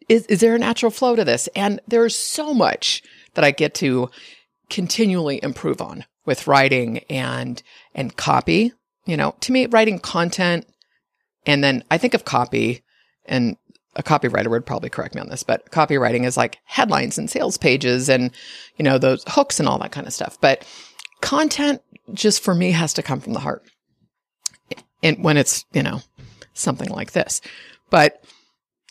[0.09, 1.49] is, is there a natural flow to this?
[1.55, 3.03] And there's so much
[3.35, 4.11] that I get to
[4.69, 7.63] continually improve on with writing and,
[7.95, 8.73] and copy.
[9.07, 10.67] You know, to me, writing content
[11.47, 12.83] and then I think of copy
[13.25, 13.57] and
[13.95, 17.59] a copywriter would probably correct me on this, but copywriting is like headlines and sales
[17.59, 18.31] pages and,
[18.77, 20.41] you know, those hooks and all that kind of stuff.
[20.41, 20.67] But
[21.21, 21.83] content
[22.15, 23.65] just for me has to come from the heart.
[25.03, 26.01] And when it's, you know,
[26.55, 27.41] something like this,
[27.91, 28.25] but,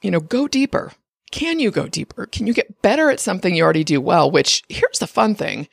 [0.02, 0.92] you know, go deeper.
[1.32, 2.26] Can you go deeper?
[2.26, 4.30] Can you get better at something you already do well?
[4.30, 5.68] Which here's the fun thing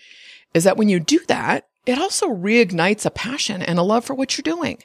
[0.55, 4.15] is that when you do that, it also reignites a passion and a love for
[4.15, 4.79] what you're doing.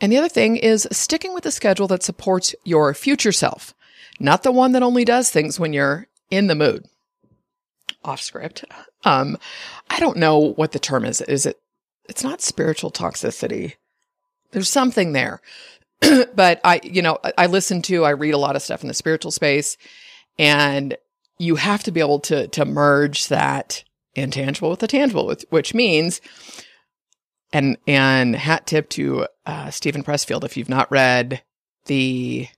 [0.00, 3.74] And the other thing is sticking with a schedule that supports your future self,
[4.18, 6.86] not the one that only does things when you're in the mood.
[8.04, 8.64] Off script.
[9.04, 9.36] Um,
[9.90, 11.20] I don't know what the term is.
[11.20, 11.60] Is it,
[12.08, 13.74] it's not spiritual toxicity.
[14.52, 15.40] There's something there.
[16.34, 18.94] but I, you know, I listen to, I read a lot of stuff in the
[18.94, 19.76] spiritual space
[20.38, 20.96] and
[21.38, 23.84] you have to be able to, to merge that
[24.14, 26.20] intangible with the tangible, with, which means,
[27.52, 30.44] and, and hat tip to, uh, Steven Pressfield.
[30.44, 31.42] If you've not read
[31.86, 32.48] the,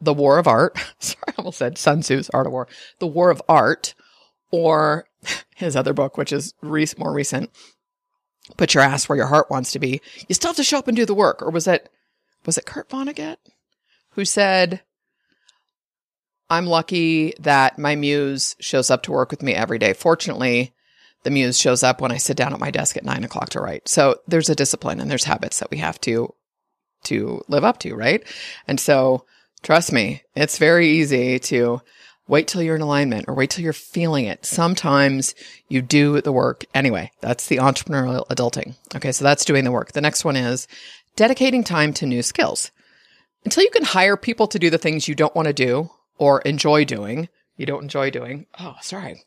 [0.00, 3.30] the War of Art, sorry, I almost said Sun Tzu's Art of War, the War
[3.30, 3.94] of Art,
[4.50, 5.06] or
[5.56, 7.50] his other book, which is re- more recent,
[8.56, 10.88] put your ass where your heart wants to be, you still have to show up
[10.88, 11.42] and do the work.
[11.42, 11.88] Or was it,
[12.44, 13.36] was it Kurt Vonnegut
[14.10, 14.82] who said,
[16.50, 19.94] I'm lucky that my muse shows up to work with me every day.
[19.94, 20.74] Fortunately,
[21.22, 23.60] the muse shows up when I sit down at my desk at nine o'clock to
[23.60, 23.88] write.
[23.88, 26.34] So there's a discipline and there's habits that we have to,
[27.04, 28.22] to live up to, right?
[28.66, 29.24] And so
[29.62, 31.80] trust me, it's very easy to
[32.28, 34.46] Wait till you're in alignment or wait till you're feeling it.
[34.46, 35.34] Sometimes
[35.68, 37.10] you do the work anyway.
[37.20, 38.76] That's the entrepreneurial adulting.
[38.94, 39.12] Okay.
[39.12, 39.92] So that's doing the work.
[39.92, 40.68] The next one is
[41.16, 42.70] dedicating time to new skills.
[43.44, 46.40] Until you can hire people to do the things you don't want to do or
[46.42, 48.46] enjoy doing, you don't enjoy doing.
[48.58, 49.24] Oh, sorry.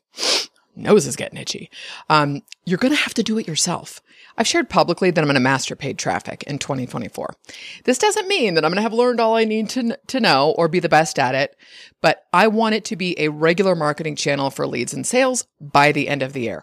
[0.76, 1.70] Nose is getting itchy.
[2.08, 4.00] Um, you're going to have to do it yourself.
[4.36, 7.34] I've shared publicly that I'm going to master paid traffic in 2024.
[7.84, 10.54] This doesn't mean that I'm going to have learned all I need to, to know
[10.58, 11.56] or be the best at it,
[12.02, 15.92] but I want it to be a regular marketing channel for leads and sales by
[15.92, 16.62] the end of the year.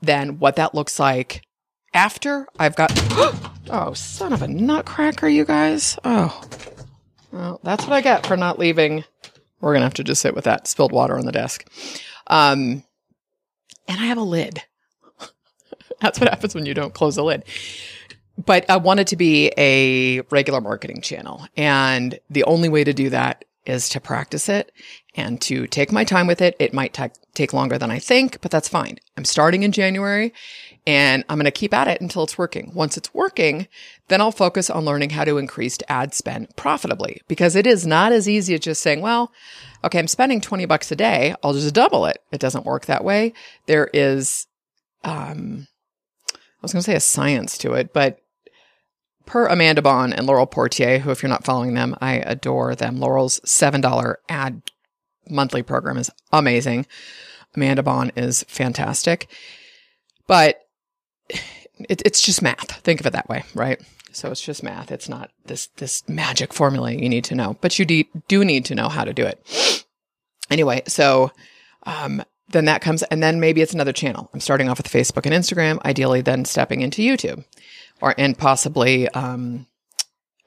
[0.00, 1.42] Then what that looks like
[1.92, 2.92] after I've got,
[3.70, 5.98] oh, son of a nutcracker, you guys.
[6.04, 6.40] Oh,
[7.32, 9.04] well, that's what I get for not leaving.
[9.60, 11.66] We're going to have to just sit with that spilled water on the desk.
[12.28, 12.84] Um,
[13.88, 14.62] and I have a lid.
[16.00, 17.44] That's what happens when you don't close a lid.
[18.36, 21.46] But I want it to be a regular marketing channel.
[21.56, 24.70] And the only way to do that is to practice it
[25.16, 26.54] and to take my time with it.
[26.58, 28.98] It might t- take longer than I think, but that's fine.
[29.16, 30.32] I'm starting in January
[30.88, 32.72] and I'm going to keep at it until it's working.
[32.74, 33.68] Once it's working,
[34.08, 38.10] then I'll focus on learning how to increase ad spend profitably because it is not
[38.10, 39.30] as easy as just saying, well,
[39.84, 41.34] okay, I'm spending 20 bucks a day.
[41.42, 42.22] I'll just double it.
[42.32, 43.34] It doesn't work that way.
[43.66, 44.46] There is,
[45.04, 45.68] um,
[46.32, 48.20] I was going to say a science to it, but
[49.26, 52.98] per Amanda Bond and Laurel Portié, who, if you're not following them, I adore them.
[52.98, 54.62] Laurel's $7 ad
[55.28, 56.86] monthly program is amazing.
[57.54, 59.30] Amanda Bond is fantastic,
[60.26, 60.64] but
[61.30, 62.80] it, it's just math.
[62.80, 63.80] Think of it that way, right?
[64.12, 64.90] So it's just math.
[64.90, 68.64] It's not this this magic formula you need to know, but you de- do need
[68.66, 69.84] to know how to do it.
[70.50, 71.30] Anyway, so
[71.84, 74.30] um, then that comes, and then maybe it's another channel.
[74.32, 77.44] I'm starting off with Facebook and Instagram, ideally, then stepping into YouTube,
[78.00, 79.66] or and possibly um,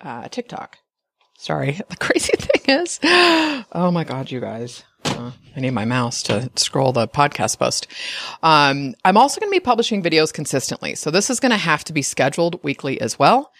[0.01, 0.77] uh, TikTok.
[1.37, 4.83] Sorry, the crazy thing is, oh my god, you guys.
[5.05, 7.87] Uh, I need my mouse to scroll the podcast post.
[8.41, 10.95] Um, I'm also going to be publishing videos consistently.
[10.95, 13.51] So this is going to have to be scheduled weekly as well,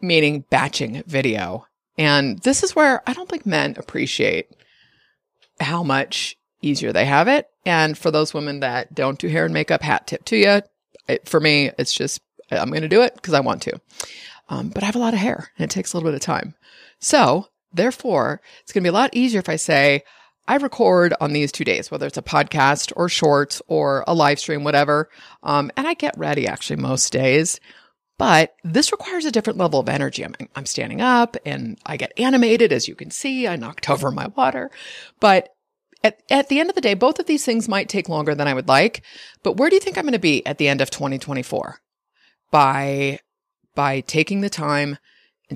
[0.00, 1.66] meaning batching video.
[1.98, 4.48] And this is where I don't think men appreciate
[5.60, 7.46] how much easier they have it.
[7.66, 10.62] And for those women that don't do hair and makeup, hat tip to you.
[11.08, 13.80] It, for me, it's just, I'm going to do it because I want to.
[14.48, 16.22] Um, but I have a lot of hair and it takes a little bit of
[16.22, 16.54] time.
[16.98, 20.02] So therefore, it's going to be a lot easier if I say,
[20.50, 24.40] I record on these two days, whether it's a podcast or shorts or a live
[24.40, 25.08] stream, whatever.
[25.44, 27.60] Um, and I get ready actually most days.
[28.18, 30.24] But this requires a different level of energy.
[30.24, 33.46] I'm, I'm standing up and I get animated, as you can see.
[33.46, 34.72] I knocked over my water.
[35.20, 35.50] But
[36.02, 38.48] at, at the end of the day, both of these things might take longer than
[38.48, 39.04] I would like.
[39.44, 41.78] But where do you think I'm going to be at the end of 2024?
[42.50, 43.20] By,
[43.76, 44.98] by taking the time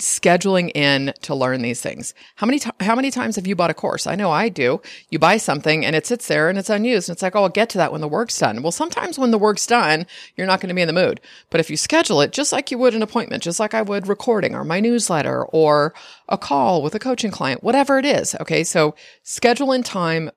[0.00, 2.14] scheduling in to learn these things.
[2.36, 4.06] How many, t- how many times have you bought a course?
[4.06, 4.80] I know I do.
[5.10, 7.08] You buy something and it sits there and it's unused.
[7.08, 8.62] And it's like, oh, I'll get to that when the work's done.
[8.62, 11.20] Well, sometimes when the work's done, you're not going to be in the mood.
[11.50, 14.08] But if you schedule it just like you would an appointment, just like I would
[14.08, 15.94] recording or my newsletter or
[16.28, 18.34] a call with a coaching client, whatever it is.
[18.40, 18.64] Okay.
[18.64, 20.30] So schedule in time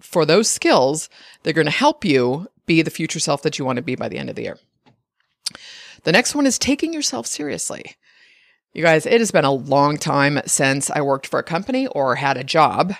[0.00, 1.08] for those skills.
[1.42, 4.08] They're going to help you be the future self that you want to be by
[4.08, 4.58] the end of the year.
[6.04, 7.96] The next one is taking yourself seriously.
[8.72, 12.14] You guys, it has been a long time since I worked for a company or
[12.14, 12.94] had a job.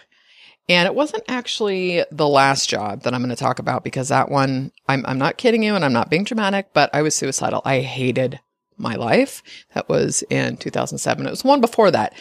[0.68, 4.30] And it wasn't actually the last job that I'm going to talk about because that
[4.30, 7.62] one, I'm, I'm not kidding you and I'm not being dramatic, but I was suicidal.
[7.64, 8.38] I hated
[8.76, 9.42] my life.
[9.74, 11.26] That was in 2007.
[11.26, 12.14] It was one before that.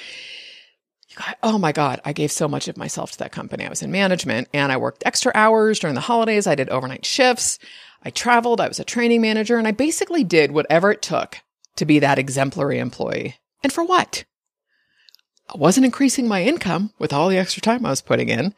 [1.44, 3.66] Oh my God, I gave so much of myself to that company.
[3.66, 6.48] I was in management and I worked extra hours during the holidays.
[6.48, 7.60] I did overnight shifts.
[8.02, 8.62] I traveled.
[8.62, 11.42] I was a training manager and I basically did whatever it took
[11.76, 13.36] to be that exemplary employee.
[13.64, 14.26] And for what?
[15.54, 18.54] I wasn't increasing my income with all the extra time I was putting in.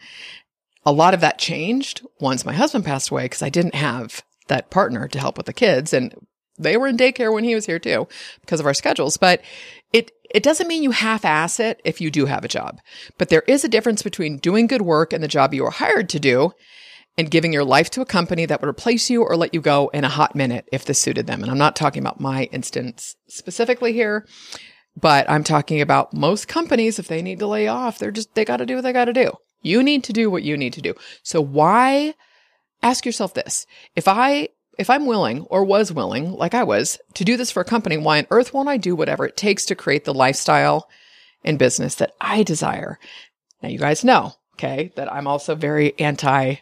[0.86, 4.70] A lot of that changed once my husband passed away because I didn't have that
[4.70, 6.14] partner to help with the kids and
[6.58, 8.08] they were in daycare when he was here too
[8.42, 9.18] because of our schedules.
[9.18, 9.42] But
[9.92, 12.80] it, it doesn't mean you half ass it if you do have a job,
[13.18, 16.10] but there is a difference between doing good work and the job you were hired
[16.10, 16.52] to do
[17.18, 19.90] and giving your life to a company that would replace you or let you go
[19.90, 21.42] in a hot minute if this suited them.
[21.42, 24.28] And I'm not talking about my instance specifically here.
[24.96, 28.46] But I'm talking about most companies, if they need to lay off, they're just, they
[28.46, 29.32] got to do what they got to do.
[29.62, 30.94] You need to do what you need to do.
[31.24, 32.14] So why
[32.82, 33.66] ask yourself this?
[33.96, 37.62] If I, if I'm willing or was willing, like I was, to do this for
[37.62, 40.90] a company, why on earth won't I do whatever it takes to create the lifestyle
[41.44, 43.00] and business that I desire?
[43.62, 46.56] Now you guys know, okay, that I'm also very anti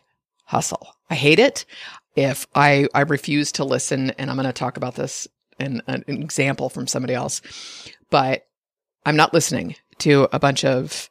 [0.45, 0.95] hustle.
[1.09, 1.65] I hate it.
[2.15, 5.27] If I, I refuse to listen, and I'm going to talk about this
[5.59, 7.41] in an example from somebody else
[8.11, 8.45] but
[9.03, 11.09] I'm not listening to a bunch of,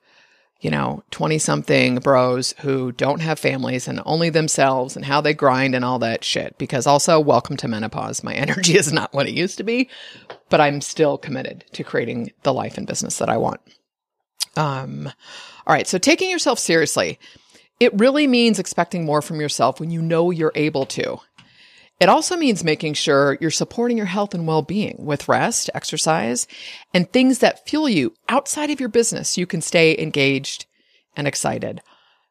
[0.61, 5.35] you know, 20 something bros who don't have families and only themselves and how they
[5.35, 6.57] grind and all that shit.
[6.59, 8.23] Because also, welcome to menopause.
[8.23, 9.89] My energy is not what it used to be,
[10.49, 13.61] but I'm still committed to creating the life and business that I want.
[14.57, 15.09] Um,
[15.67, 15.89] all right.
[15.89, 17.19] So taking yourself seriously,
[17.81, 21.19] it really means expecting more from yourself when you know you're able to.
[22.01, 26.49] It also means making sure you're supporting your health and well-being with rest, exercise,
[26.95, 30.65] and things that fuel you outside of your business so you can stay engaged
[31.15, 31.83] and excited.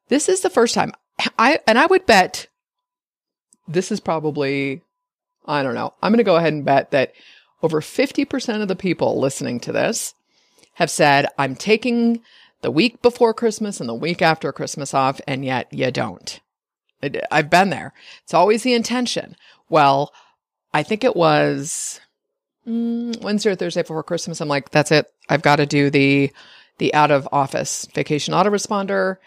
[0.07, 0.93] This is the first time
[1.37, 2.47] I, and I would bet
[3.67, 4.81] this is probably,
[5.45, 7.13] I don't know, I'm going to go ahead and bet that
[7.61, 10.15] over 50% of the people listening to this
[10.75, 12.21] have said, I'm taking
[12.61, 16.39] the week before Christmas and the week after Christmas off, and yet you don't.
[17.31, 17.93] I've been there.
[18.23, 19.35] It's always the intention.
[19.69, 20.13] Well,
[20.73, 21.99] I think it was
[22.67, 24.41] mm, Wednesday or Thursday before Christmas.
[24.41, 25.07] I'm like, that's it.
[25.29, 26.31] I've got to do the
[26.77, 29.17] the out of office vacation autoresponder,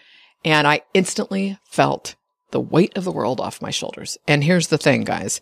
[0.45, 2.15] and I instantly felt
[2.51, 4.17] the weight of the world off my shoulders.
[4.27, 5.41] And here's the thing, guys.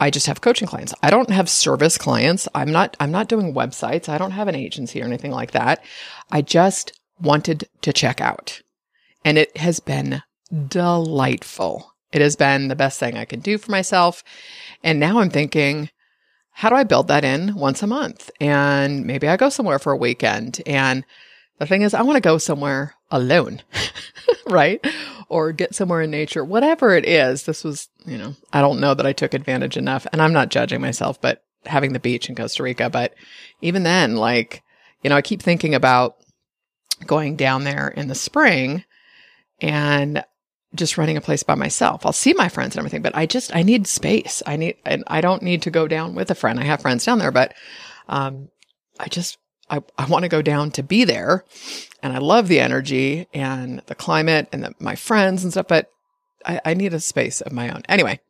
[0.00, 0.94] I just have coaching clients.
[1.02, 2.48] I don't have service clients.
[2.54, 4.08] I'm not I'm not doing websites.
[4.08, 5.84] I don't have an agency or anything like that.
[6.30, 8.62] I just wanted to check out.
[9.24, 10.22] And it has been
[10.68, 14.22] delightful It has been the best thing I can do for myself.
[14.84, 15.90] And now I'm thinking,
[16.52, 18.30] how do I build that in once a month?
[18.40, 20.62] And maybe I go somewhere for a weekend.
[20.64, 21.04] And
[21.58, 23.62] the thing is, I want to go somewhere alone,
[24.46, 24.84] right?
[25.28, 27.42] Or get somewhere in nature, whatever it is.
[27.42, 30.06] This was, you know, I don't know that I took advantage enough.
[30.12, 32.88] And I'm not judging myself, but having the beach in Costa Rica.
[32.88, 33.14] But
[33.60, 34.62] even then, like,
[35.02, 36.16] you know, I keep thinking about
[37.06, 38.84] going down there in the spring
[39.60, 40.24] and
[40.74, 42.04] just running a place by myself.
[42.04, 44.42] I'll see my friends and everything, but I just I need space.
[44.46, 46.58] I need and I don't need to go down with a friend.
[46.58, 47.54] I have friends down there, but
[48.08, 48.48] um
[48.98, 49.38] I just
[49.70, 51.44] I, I want to go down to be there
[52.02, 55.90] and I love the energy and the climate and the, my friends and stuff, but
[56.44, 57.82] I, I need a space of my own.
[57.88, 58.20] Anyway,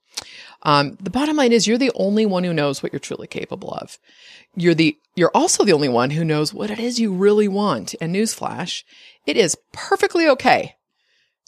[0.63, 3.73] um, the bottom line is you're the only one who knows what you're truly capable
[3.73, 3.99] of.
[4.55, 7.95] You're the, you're also the only one who knows what it is you really want.
[8.01, 8.85] And newsflash,
[9.27, 10.77] it is perfectly okay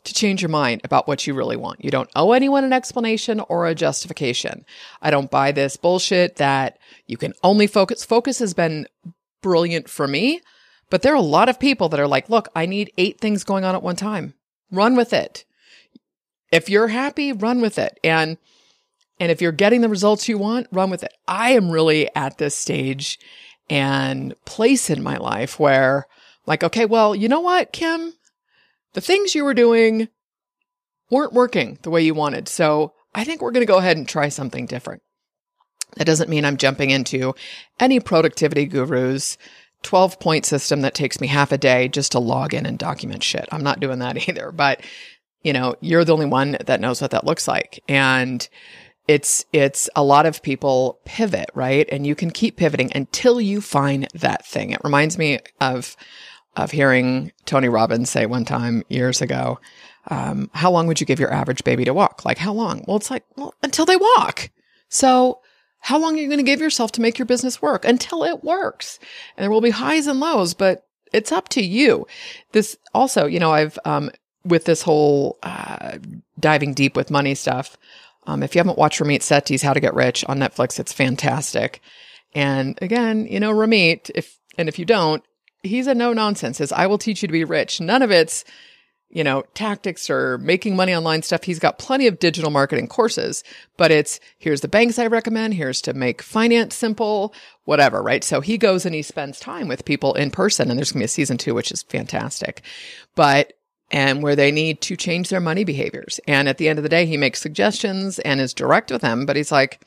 [0.07, 1.85] to change your mind about what you really want.
[1.85, 4.65] You don't owe anyone an explanation or a justification.
[5.03, 8.05] I don't buy this bullshit that you can only focus.
[8.05, 8.87] Focus has been
[9.43, 10.41] brilliant for me,
[10.91, 13.45] but there are a lot of people that are like, look, I need eight things
[13.45, 14.35] going on at one time.
[14.71, 15.45] Run with it.
[16.51, 17.99] If you're happy, run with it.
[18.03, 18.39] And
[19.19, 21.13] and if you're getting the results you want, run with it.
[21.27, 23.19] I am really at this stage
[23.71, 26.07] and place in my life where
[26.47, 28.13] like, okay, well, you know what, Kim?
[28.97, 30.09] The things you were doing
[31.11, 32.49] weren't working the way you wanted.
[32.49, 35.03] So I think we're going to go ahead and try something different.
[35.97, 37.35] That doesn't mean I'm jumping into
[37.79, 39.37] any productivity gurus
[39.83, 43.23] 12 point system that takes me half a day just to log in and document
[43.23, 43.47] shit.
[43.53, 44.81] I'm not doing that either, but
[45.43, 47.83] you know, you're the only one that knows what that looks like.
[47.87, 48.49] And
[49.07, 53.61] it's it's a lot of people pivot right and you can keep pivoting until you
[53.61, 55.97] find that thing it reminds me of
[56.57, 59.59] of hearing tony robbins say one time years ago
[60.09, 62.25] um, how long would you give your average baby to walk?
[62.25, 62.85] Like how long?
[62.87, 64.51] Well it's like well until they walk.
[64.89, 65.41] So
[65.81, 67.85] how long are you going to give yourself to make your business work?
[67.85, 68.99] Until it works.
[69.37, 72.07] And there will be highs and lows but it's up to you.
[72.53, 74.11] This also you know i've um,
[74.45, 75.99] with this whole uh,
[76.39, 77.77] diving deep with money stuff
[78.29, 81.81] um, if you haven't watched Ramit Sethi's How to Get Rich on Netflix, it's fantastic.
[82.35, 85.23] And again, you know, Ramit, if, and if you don't,
[85.63, 86.59] he's a no nonsense.
[86.59, 87.81] Says, I will teach you to be rich.
[87.81, 88.45] None of it's,
[89.09, 91.45] you know, tactics or making money online stuff.
[91.45, 93.45] He's got plenty of digital marketing courses,
[93.77, 95.55] but it's here's the banks I recommend.
[95.55, 97.33] Here's to make finance simple,
[97.65, 98.25] whatever, right?
[98.25, 101.05] So he goes and he spends time with people in person and there's going to
[101.05, 102.63] be a season two, which is fantastic.
[103.15, 103.53] But
[103.91, 106.19] and where they need to change their money behaviors.
[106.27, 109.27] And at the end of the day, he makes suggestions and is direct with them,
[109.27, 109.81] but he's like,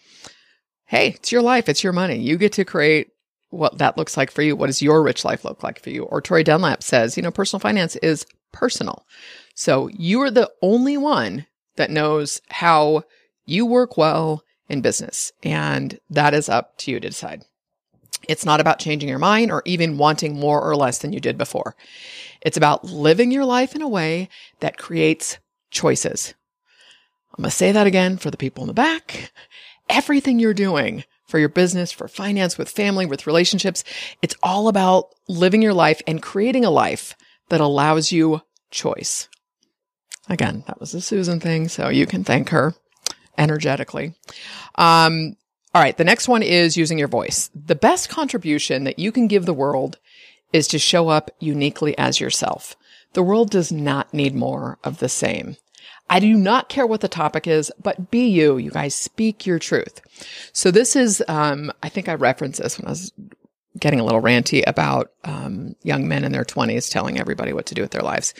[0.85, 1.69] Hey, it's your life.
[1.69, 2.17] It's your money.
[2.17, 3.11] You get to create
[3.49, 4.55] what that looks like for you.
[4.55, 6.03] What does your rich life look like for you?
[6.03, 9.05] Or Tori Dunlap says, you know, personal finance is personal.
[9.55, 11.45] So you are the only one
[11.75, 13.03] that knows how
[13.45, 15.31] you work well in business.
[15.43, 17.43] And that is up to you to decide.
[18.27, 21.37] It's not about changing your mind or even wanting more or less than you did
[21.37, 21.75] before.
[22.41, 24.29] It's about living your life in a way
[24.59, 25.39] that creates
[25.71, 26.33] choices.
[27.37, 29.31] I'm going to say that again for the people in the back.
[29.89, 33.83] Everything you're doing for your business, for finance, with family, with relationships,
[34.21, 37.15] it's all about living your life and creating a life
[37.49, 39.29] that allows you choice.
[40.27, 42.75] Again, that was a Susan thing, so you can thank her
[43.37, 44.13] energetically.
[44.75, 45.35] Um,
[45.73, 47.49] all right, the next one is using your voice.
[47.53, 49.99] The best contribution that you can give the world
[50.51, 52.75] is to show up uniquely as yourself.
[53.13, 55.57] The world does not need more of the same.
[56.09, 58.57] I do not care what the topic is, but be you.
[58.57, 60.01] You guys speak your truth.
[60.53, 63.13] So this is, um, I think I referenced this when I was
[63.77, 67.75] getting a little ranty about um, young men in their 20s telling everybody what to
[67.75, 68.33] do with their lives.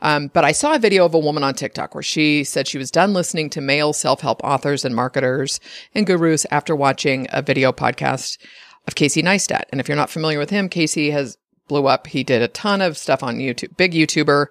[0.00, 2.78] Um, but I saw a video of a woman on TikTok where she said she
[2.78, 5.60] was done listening to male self help authors and marketers
[5.94, 8.38] and gurus after watching a video podcast
[8.86, 9.64] of Casey Neistat.
[9.70, 11.36] And if you're not familiar with him, Casey has
[11.68, 12.06] blew up.
[12.06, 14.46] He did a ton of stuff on YouTube, big YouTuber.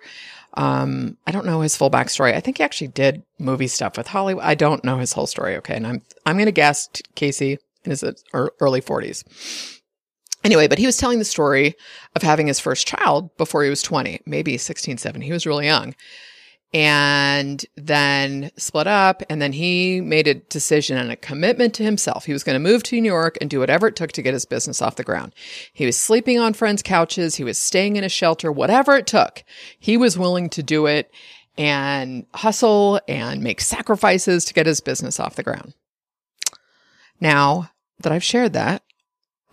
[0.55, 2.33] Um, I don't know his full backstory.
[2.33, 4.43] I think he actually did movie stuff with Hollywood.
[4.43, 5.57] I don't know his whole story.
[5.57, 5.75] Okay.
[5.75, 8.03] And I'm, I'm going to guess Casey in his
[8.33, 9.23] early forties.
[10.43, 11.75] Anyway, but he was telling the story
[12.15, 15.25] of having his first child before he was 20, maybe 16, 17.
[15.25, 15.95] He was really young
[16.75, 19.23] and then split up.
[19.29, 22.25] And then he made a decision and a commitment to himself.
[22.25, 24.33] He was going to move to New York and do whatever it took to get
[24.33, 25.33] his business off the ground.
[25.71, 27.35] He was sleeping on friends' couches.
[27.35, 29.45] He was staying in a shelter, whatever it took.
[29.79, 31.09] He was willing to do it
[31.57, 35.75] and hustle and make sacrifices to get his business off the ground.
[37.21, 37.71] Now
[38.01, 38.83] that I've shared that,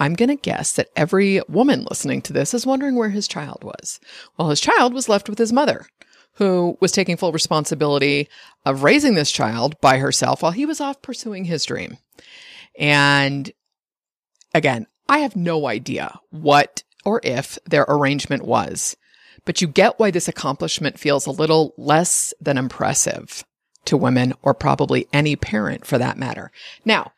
[0.00, 3.62] I'm going to guess that every woman listening to this is wondering where his child
[3.62, 4.00] was.
[4.36, 5.86] Well, his child was left with his mother
[6.34, 8.28] who was taking full responsibility
[8.64, 11.98] of raising this child by herself while he was off pursuing his dream.
[12.78, 13.52] And
[14.54, 18.96] again, I have no idea what or if their arrangement was,
[19.44, 23.44] but you get why this accomplishment feels a little less than impressive
[23.84, 26.50] to women or probably any parent for that matter.
[26.84, 27.12] Now,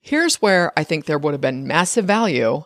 [0.00, 2.62] here's where I think there would have been massive value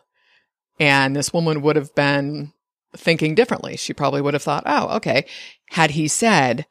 [0.78, 2.52] and this woman would have been
[2.96, 3.76] thinking differently.
[3.76, 5.26] She probably would have thought, oh, okay.
[5.70, 6.66] Had he said,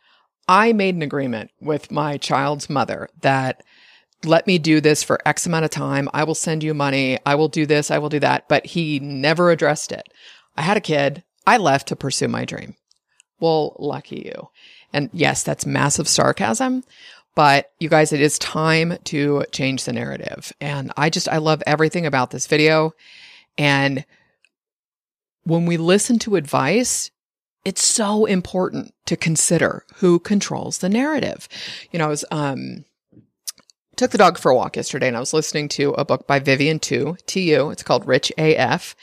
[0.47, 3.63] I made an agreement with my child's mother that
[4.23, 6.09] let me do this for X amount of time.
[6.13, 7.19] I will send you money.
[7.25, 7.91] I will do this.
[7.91, 8.47] I will do that.
[8.47, 10.07] But he never addressed it.
[10.55, 11.23] I had a kid.
[11.45, 12.75] I left to pursue my dream.
[13.39, 14.49] Well, lucky you.
[14.93, 16.83] And yes, that's massive sarcasm,
[17.35, 20.53] but you guys, it is time to change the narrative.
[20.61, 22.93] And I just, I love everything about this video.
[23.57, 24.05] And
[25.45, 27.11] when we listen to advice,
[27.63, 31.47] it's so important to consider who controls the narrative.
[31.91, 32.85] You know, I was, um,
[33.95, 36.39] took the dog for a walk yesterday and I was listening to a book by
[36.39, 37.69] Vivian Tu, T-U.
[37.69, 38.95] It's called Rich AF.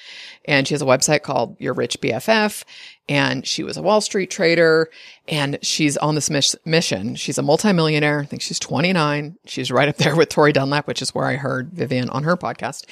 [0.45, 2.65] And she has a website called Your Rich BFF.
[3.09, 4.91] And she was a Wall Street trader
[5.29, 7.15] and she's on this mis- mission.
[7.15, 8.21] She's a multimillionaire.
[8.21, 9.37] I think she's 29.
[9.45, 12.37] She's right up there with Tori Dunlap, which is where I heard Vivian on her
[12.37, 12.85] podcast.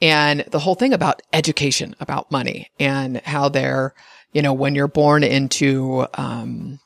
[0.00, 3.94] And the whole thing about education, about money and how they're,
[4.32, 6.78] you know, when you're born into, um,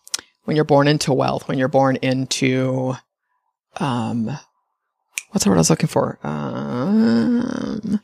[0.44, 2.94] when you're born into wealth, when you're born into,
[3.76, 4.30] um,
[5.30, 6.18] what's the word I was looking for?
[6.22, 8.00] Um,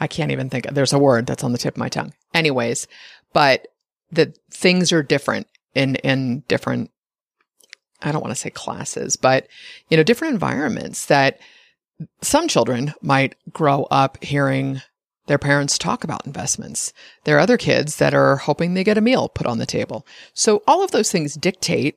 [0.00, 0.66] I can't even think.
[0.70, 2.12] There's a word that's on the tip of my tongue.
[2.34, 2.88] Anyways,
[3.32, 3.68] but
[4.10, 6.90] the things are different in, in different,
[8.02, 9.46] I don't want to say classes, but,
[9.88, 11.38] you know, different environments that
[12.22, 14.82] some children might grow up hearing
[15.26, 16.92] their parents talk about investments.
[17.24, 20.06] There are other kids that are hoping they get a meal put on the table.
[20.34, 21.96] So all of those things dictate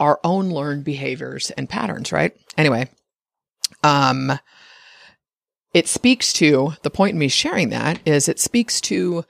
[0.00, 2.34] our own learned behaviors and patterns, right?
[2.56, 2.88] Anyway,
[3.84, 4.32] um,
[5.72, 9.24] it speaks to the point in me sharing that is it speaks to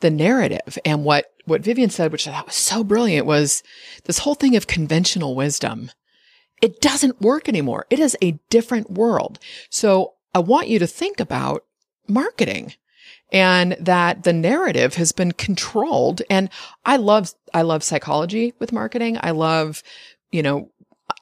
[0.00, 3.62] the narrative and what, what Vivian said, which I thought was so brilliant was
[4.04, 5.90] this whole thing of conventional wisdom.
[6.60, 7.86] It doesn't work anymore.
[7.90, 9.38] It is a different world.
[9.70, 11.64] So I want you to think about
[12.06, 12.74] marketing
[13.32, 16.22] and that the narrative has been controlled.
[16.28, 16.50] And
[16.84, 19.18] I love, I love psychology with marketing.
[19.20, 19.82] I love,
[20.30, 20.70] you know,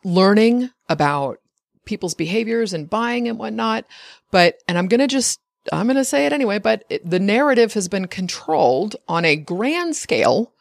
[0.05, 1.39] learning about
[1.85, 3.85] people's behaviors and buying and whatnot.
[4.31, 5.41] But, and I'm going to just,
[5.73, 9.37] I'm going to say it anyway, but it, the narrative has been controlled on a
[9.37, 10.53] grand scale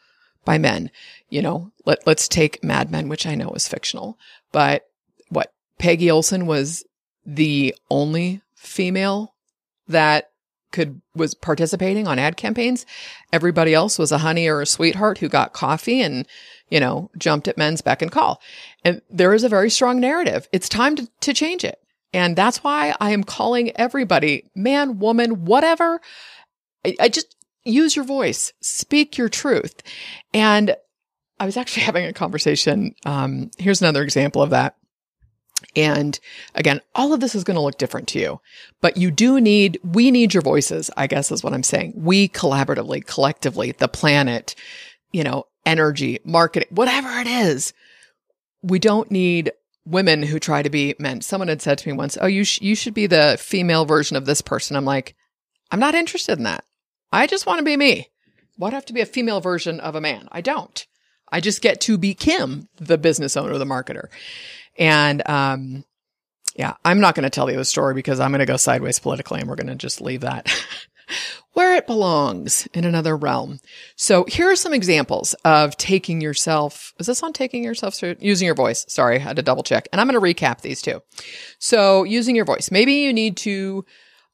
[0.44, 0.90] by men.
[1.30, 4.18] You know, let, let's take Mad Men, which I know is fictional,
[4.52, 4.82] but
[5.28, 6.84] what Peggy Olson was
[7.24, 9.34] the only female
[9.88, 10.30] that
[10.70, 12.84] could was participating on ad campaigns.
[13.32, 16.26] Everybody else was a honey or a sweetheart who got coffee and,
[16.68, 18.40] you know, jumped at men's beck and call.
[18.84, 20.48] And there is a very strong narrative.
[20.52, 21.78] It's time to, to change it.
[22.12, 26.00] And that's why I am calling everybody, man, woman, whatever.
[26.84, 29.82] I, I just use your voice, speak your truth.
[30.32, 30.76] And
[31.40, 32.94] I was actually having a conversation.
[33.04, 34.76] Um, here's another example of that.
[35.74, 36.18] And
[36.54, 38.40] again, all of this is going to look different to you,
[38.80, 41.94] but you do need, we need your voices, I guess is what I'm saying.
[41.96, 44.54] We collaboratively, collectively, the planet,
[45.12, 47.72] you know, energy, marketing, whatever it is.
[48.62, 49.50] We don't need
[49.84, 51.22] women who try to be men.
[51.22, 54.16] Someone had said to me once, Oh, you, sh- you should be the female version
[54.16, 54.76] of this person.
[54.76, 55.16] I'm like,
[55.70, 56.64] I'm not interested in that.
[57.10, 58.08] I just want to be me.
[58.56, 60.28] Why do I have to be a female version of a man?
[60.30, 60.86] I don't.
[61.30, 64.08] I just get to be Kim, the business owner, the marketer.
[64.78, 65.84] And, um,
[66.56, 68.98] yeah, I'm not going to tell you the story because I'm going to go sideways
[68.98, 70.52] politically and we're going to just leave that
[71.52, 73.58] where it belongs in another realm.
[73.96, 76.94] So here are some examples of taking yourself.
[76.98, 78.84] Is this on taking yourself using your voice?
[78.88, 79.88] Sorry, I had to double check.
[79.92, 81.02] And I'm going to recap these two.
[81.58, 83.84] So using your voice, maybe you need to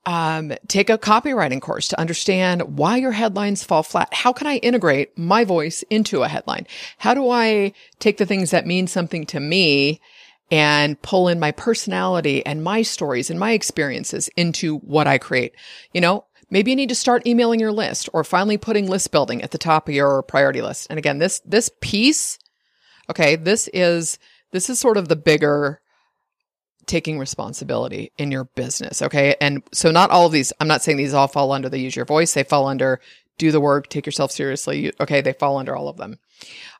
[0.06, 4.12] um, take a copywriting course to understand why your headlines fall flat.
[4.12, 6.66] How can I integrate my voice into a headline?
[6.98, 10.00] How do I take the things that mean something to me
[10.50, 15.54] and pull in my personality and my stories and my experiences into what I create?
[15.92, 19.42] You know, maybe you need to start emailing your list or finally putting list building
[19.42, 20.86] at the top of your priority list.
[20.90, 22.38] And again, this, this piece,
[23.08, 24.18] okay, this is,
[24.52, 25.80] this is sort of the bigger
[26.86, 29.02] taking responsibility in your business.
[29.02, 29.36] Okay.
[29.40, 31.96] And so not all of these, I'm not saying these all fall under the use
[31.96, 32.32] your voice.
[32.32, 33.00] They fall under
[33.36, 34.92] do the work, take yourself seriously.
[35.00, 35.20] Okay.
[35.20, 36.18] They fall under all of them.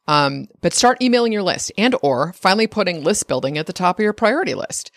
[0.06, 3.98] Um, but start emailing your list and or finally putting list building at the top
[3.98, 4.90] of your priority list.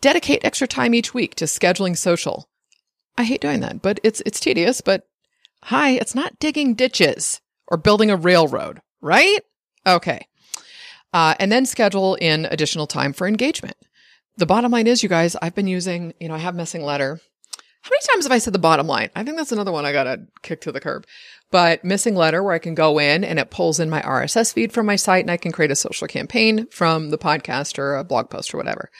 [0.00, 2.48] Dedicate extra time each week to scheduling social.
[3.18, 5.06] I hate doing that, but it's, it's tedious, but
[5.64, 9.40] hi, it's not digging ditches or building a railroad, right?
[9.86, 10.26] Okay.
[11.12, 13.76] Uh, and then schedule in additional time for engagement.
[14.36, 17.20] The bottom line is, you guys, I've been using, you know, I have Missinglettr.
[17.82, 19.10] How many times have I said the bottom line?
[19.14, 21.06] I think that's another one I got to kick to the curb.
[21.50, 24.86] But Missinglettr where I can go in and it pulls in my RSS feed from
[24.86, 28.30] my site and I can create a social campaign from the podcast or a blog
[28.30, 28.90] post or whatever.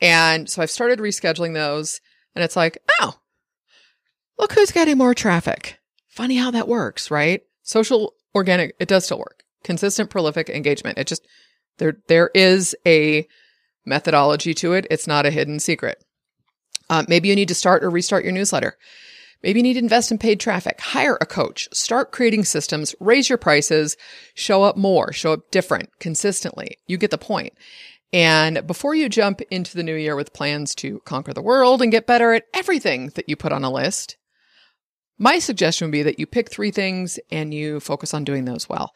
[0.00, 2.00] And so I've started rescheduling those
[2.34, 3.18] and it's like, oh,
[4.38, 5.80] look who's getting more traffic.
[6.08, 7.42] Funny how that works, right?
[7.62, 9.44] Social organic, it does still work.
[9.64, 10.96] Consistent, prolific engagement.
[10.96, 11.26] It just,
[11.78, 13.26] there, there is a
[13.84, 14.86] methodology to it.
[14.90, 16.02] It's not a hidden secret.
[16.90, 18.76] Uh, maybe you need to start or restart your newsletter.
[19.42, 23.28] Maybe you need to invest in paid traffic, hire a coach, start creating systems, raise
[23.28, 23.96] your prices,
[24.34, 26.76] show up more, show up different, consistently.
[26.86, 27.54] You get the point.
[28.12, 31.90] And before you jump into the new year with plans to conquer the world and
[31.90, 34.16] get better at everything that you put on a list,
[35.22, 38.68] my suggestion would be that you pick three things and you focus on doing those
[38.68, 38.92] well.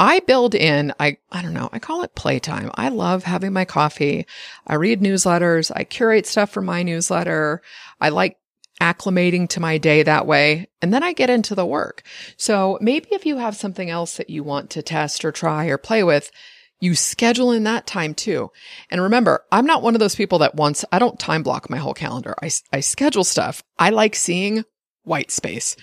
[0.00, 2.72] I build in, I, I don't know, I call it playtime.
[2.74, 4.26] I love having my coffee.
[4.66, 5.70] I read newsletters.
[5.74, 7.62] I curate stuff for my newsletter.
[8.00, 8.38] I like
[8.80, 10.66] acclimating to my day that way.
[10.82, 12.02] And then I get into the work.
[12.36, 15.78] So maybe if you have something else that you want to test or try or
[15.78, 16.32] play with,
[16.80, 18.50] you schedule in that time too.
[18.90, 21.78] And remember, I'm not one of those people that wants, I don't time block my
[21.78, 22.34] whole calendar.
[22.42, 23.62] I, I schedule stuff.
[23.78, 24.64] I like seeing
[25.08, 25.76] white space.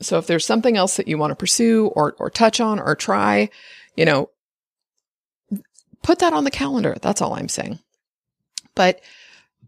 [0.00, 2.96] So if there's something else that you want to pursue or, or touch on or
[2.96, 3.50] try,
[3.96, 4.30] you know,
[6.02, 6.96] put that on the calendar.
[7.00, 7.78] That's all I'm saying.
[8.74, 9.00] But,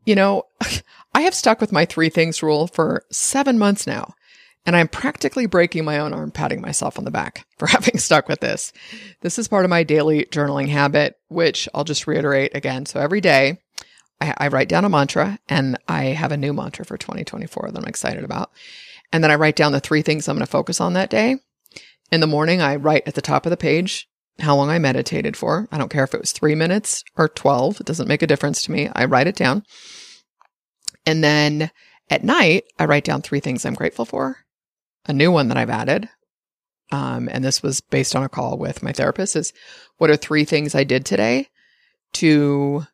[0.04, 0.44] you know,
[1.14, 4.14] I have stuck with my three things rule for seven months now,
[4.66, 8.28] and I'm practically breaking my own arm patting myself on the back for having stuck
[8.28, 8.72] with this.
[9.20, 12.86] This is part of my daily journaling habit, which I'll just reiterate again.
[12.86, 13.58] So every day,
[14.20, 17.78] I, I write down a mantra, and I have a new mantra for 2024 that
[17.78, 18.50] I'm excited about.
[19.12, 21.36] And then I write down the three things I'm going to focus on that day.
[22.10, 24.08] In the morning, I write at the top of the page
[24.40, 25.68] how long I meditated for.
[25.70, 27.80] I don't care if it was three minutes or 12.
[27.80, 28.90] It doesn't make a difference to me.
[28.94, 29.64] I write it down.
[31.06, 31.70] And then
[32.10, 34.38] at night, I write down three things I'm grateful for.
[35.06, 36.08] A new one that I've added.
[36.90, 39.52] Um, and this was based on a call with my therapist is
[39.98, 41.48] what are three things I did today
[42.14, 42.86] to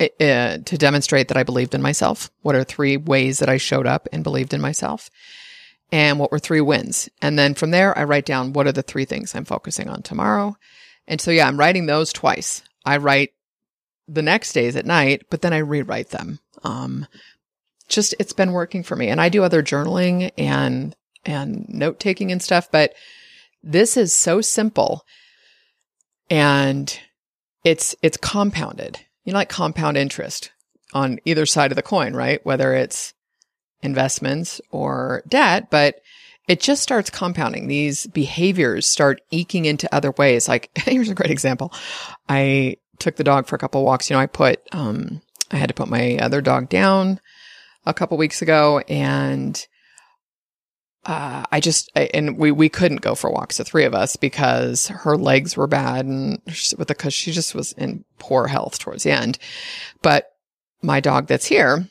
[0.00, 2.30] uh, to demonstrate that I believed in myself?
[2.42, 5.10] What are three ways that I showed up and believed in myself?
[5.90, 7.08] And what were three wins?
[7.20, 10.02] And then from there, I write down what are the three things I'm focusing on
[10.02, 10.56] tomorrow.
[11.06, 12.62] And so, yeah, I'm writing those twice.
[12.84, 13.32] I write
[14.08, 16.38] the next days at night, but then I rewrite them.
[16.64, 17.06] Um,
[17.88, 22.32] just it's been working for me, and I do other journaling and and note taking
[22.32, 22.94] and stuff, but
[23.62, 25.04] this is so simple,
[26.30, 26.98] and
[27.64, 29.00] it's it's compounded.
[29.24, 30.50] You like compound interest
[30.92, 32.44] on either side of the coin, right?
[32.44, 33.14] Whether it's
[33.82, 36.00] investments or debt, but
[36.48, 37.66] it just starts compounding.
[37.66, 40.48] These behaviors start eking into other ways.
[40.48, 41.72] Like here's a great example.
[42.28, 44.10] I took the dog for a couple walks.
[44.10, 47.20] You know, I put, um, I had to put my other dog down
[47.86, 49.66] a couple weeks ago and,
[51.04, 54.16] uh, I just, I, and we, we couldn't go for walks, the three of us,
[54.16, 56.40] because her legs were bad and
[56.78, 59.38] with the, cause she just was in poor health towards the end.
[60.00, 60.32] But
[60.80, 61.86] my dog that's here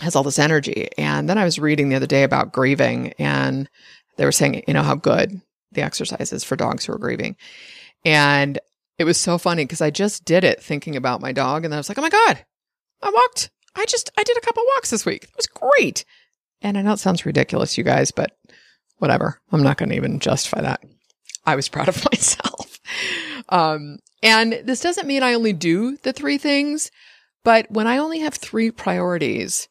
[0.00, 0.88] has all this energy.
[0.98, 3.68] And then I was reading the other day about grieving and
[4.16, 5.40] they were saying, you know, how good
[5.72, 7.36] the exercise is for dogs who are grieving.
[8.04, 8.58] And
[8.98, 11.64] it was so funny because I just did it thinking about my dog.
[11.64, 12.44] And then I was like, oh my God,
[13.02, 13.50] I walked.
[13.74, 15.24] I just, I did a couple walks this week.
[15.24, 16.04] It was great.
[16.62, 18.36] And I know it sounds ridiculous, you guys, but
[18.98, 19.40] whatever.
[19.52, 20.82] I'm not going to even justify that.
[21.46, 22.78] I was proud of myself.
[23.48, 26.90] Um, and this doesn't mean I only do the three things,
[27.44, 29.68] but when I only have three priorities,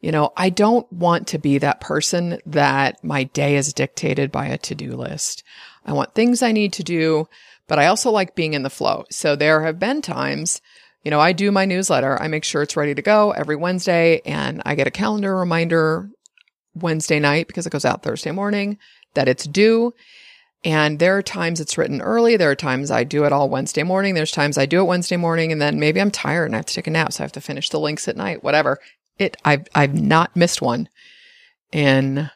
[0.00, 4.46] you know, I don't want to be that person that my day is dictated by
[4.46, 5.42] a to do list.
[5.84, 7.28] I want things I need to do
[7.68, 9.04] but I also like being in the flow.
[9.10, 10.60] So there have been times,
[11.04, 12.20] you know, I do my newsletter.
[12.20, 16.10] I make sure it's ready to go every Wednesday and I get a calendar reminder
[16.82, 18.78] Wednesday night because it goes out Thursday morning
[19.14, 19.94] that it's due.
[20.64, 22.36] And there are times it's written early.
[22.36, 24.14] There are times I do it all Wednesday morning.
[24.14, 26.66] There's times I do it Wednesday morning and then maybe I'm tired and I have
[26.66, 27.12] to take a nap.
[27.12, 28.78] So I have to finish the links at night, whatever.
[29.18, 30.88] It, I've, I've not missed one
[31.72, 32.30] in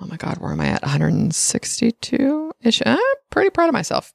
[0.00, 0.82] oh my God, where am I at?
[0.82, 2.82] 162 ish.
[2.84, 2.98] I'm
[3.30, 4.12] pretty proud of myself.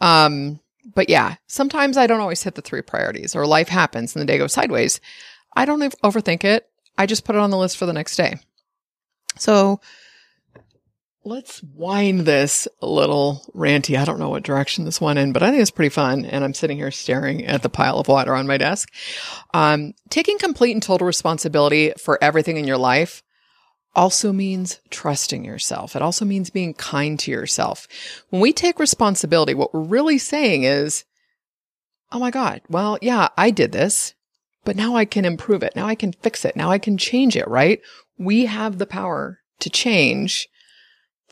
[0.00, 0.60] Um,
[0.94, 4.26] but yeah, sometimes I don't always hit the three priorities or life happens and the
[4.26, 5.00] day goes sideways.
[5.56, 6.67] I don't overthink it.
[6.98, 8.38] I just put it on the list for the next day.
[9.38, 9.80] So
[11.24, 13.96] let's wind this little ranty.
[13.98, 16.24] I don't know what direction this went in, but I think it's pretty fun.
[16.24, 18.92] And I'm sitting here staring at the pile of water on my desk.
[19.54, 23.22] Um, taking complete and total responsibility for everything in your life
[23.94, 25.96] also means trusting yourself.
[25.96, 27.88] It also means being kind to yourself.
[28.30, 31.04] When we take responsibility, what we're really saying is,
[32.10, 32.62] Oh my God.
[32.68, 34.14] Well, yeah, I did this,
[34.64, 35.74] but now I can improve it.
[35.74, 36.56] Now I can fix it.
[36.56, 37.80] Now I can change it, right?
[38.18, 40.48] We have the power to change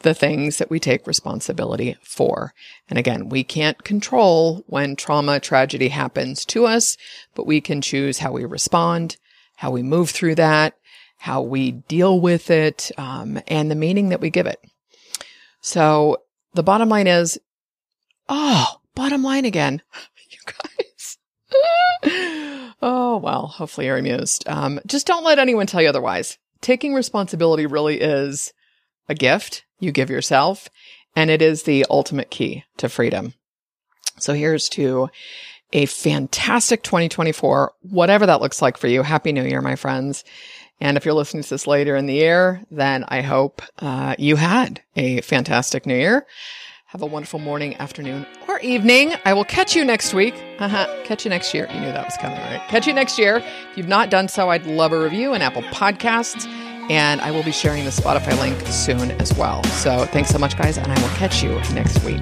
[0.02, 2.52] the things that we take responsibility for.
[2.88, 6.96] And again, we can't control when trauma, tragedy happens to us,
[7.34, 9.16] but we can choose how we respond,
[9.56, 10.74] how we move through that,
[11.18, 14.60] how we deal with it, um, and the meaning that we give it.
[15.60, 16.18] So
[16.54, 17.38] the bottom line is,
[18.28, 19.82] oh, bottom line again,
[20.30, 21.18] you guys.
[22.82, 24.48] oh, well, hopefully you're amused.
[24.48, 26.38] Um, just don't let anyone tell you otherwise.
[26.60, 28.52] Taking responsibility really is
[29.08, 30.68] a gift you give yourself,
[31.14, 33.34] and it is the ultimate key to freedom.
[34.18, 35.10] So here's to
[35.72, 39.02] a fantastic 2024, whatever that looks like for you.
[39.02, 40.24] Happy New Year, my friends.
[40.80, 44.36] And if you're listening to this later in the year, then I hope uh, you
[44.36, 46.26] had a fantastic New Year.
[46.86, 48.26] Have a wonderful morning, afternoon,
[48.60, 49.14] evening.
[49.24, 50.34] I will catch you next week.
[50.58, 50.86] Uh-huh.
[51.04, 51.68] Catch you next year.
[51.72, 52.60] You knew that was coming, right?
[52.68, 53.36] Catch you next year.
[53.36, 56.46] If you've not done so, I'd love a review in Apple Podcasts.
[56.90, 59.64] And I will be sharing the Spotify link soon as well.
[59.64, 62.20] So thanks so much, guys, and I will catch you next week.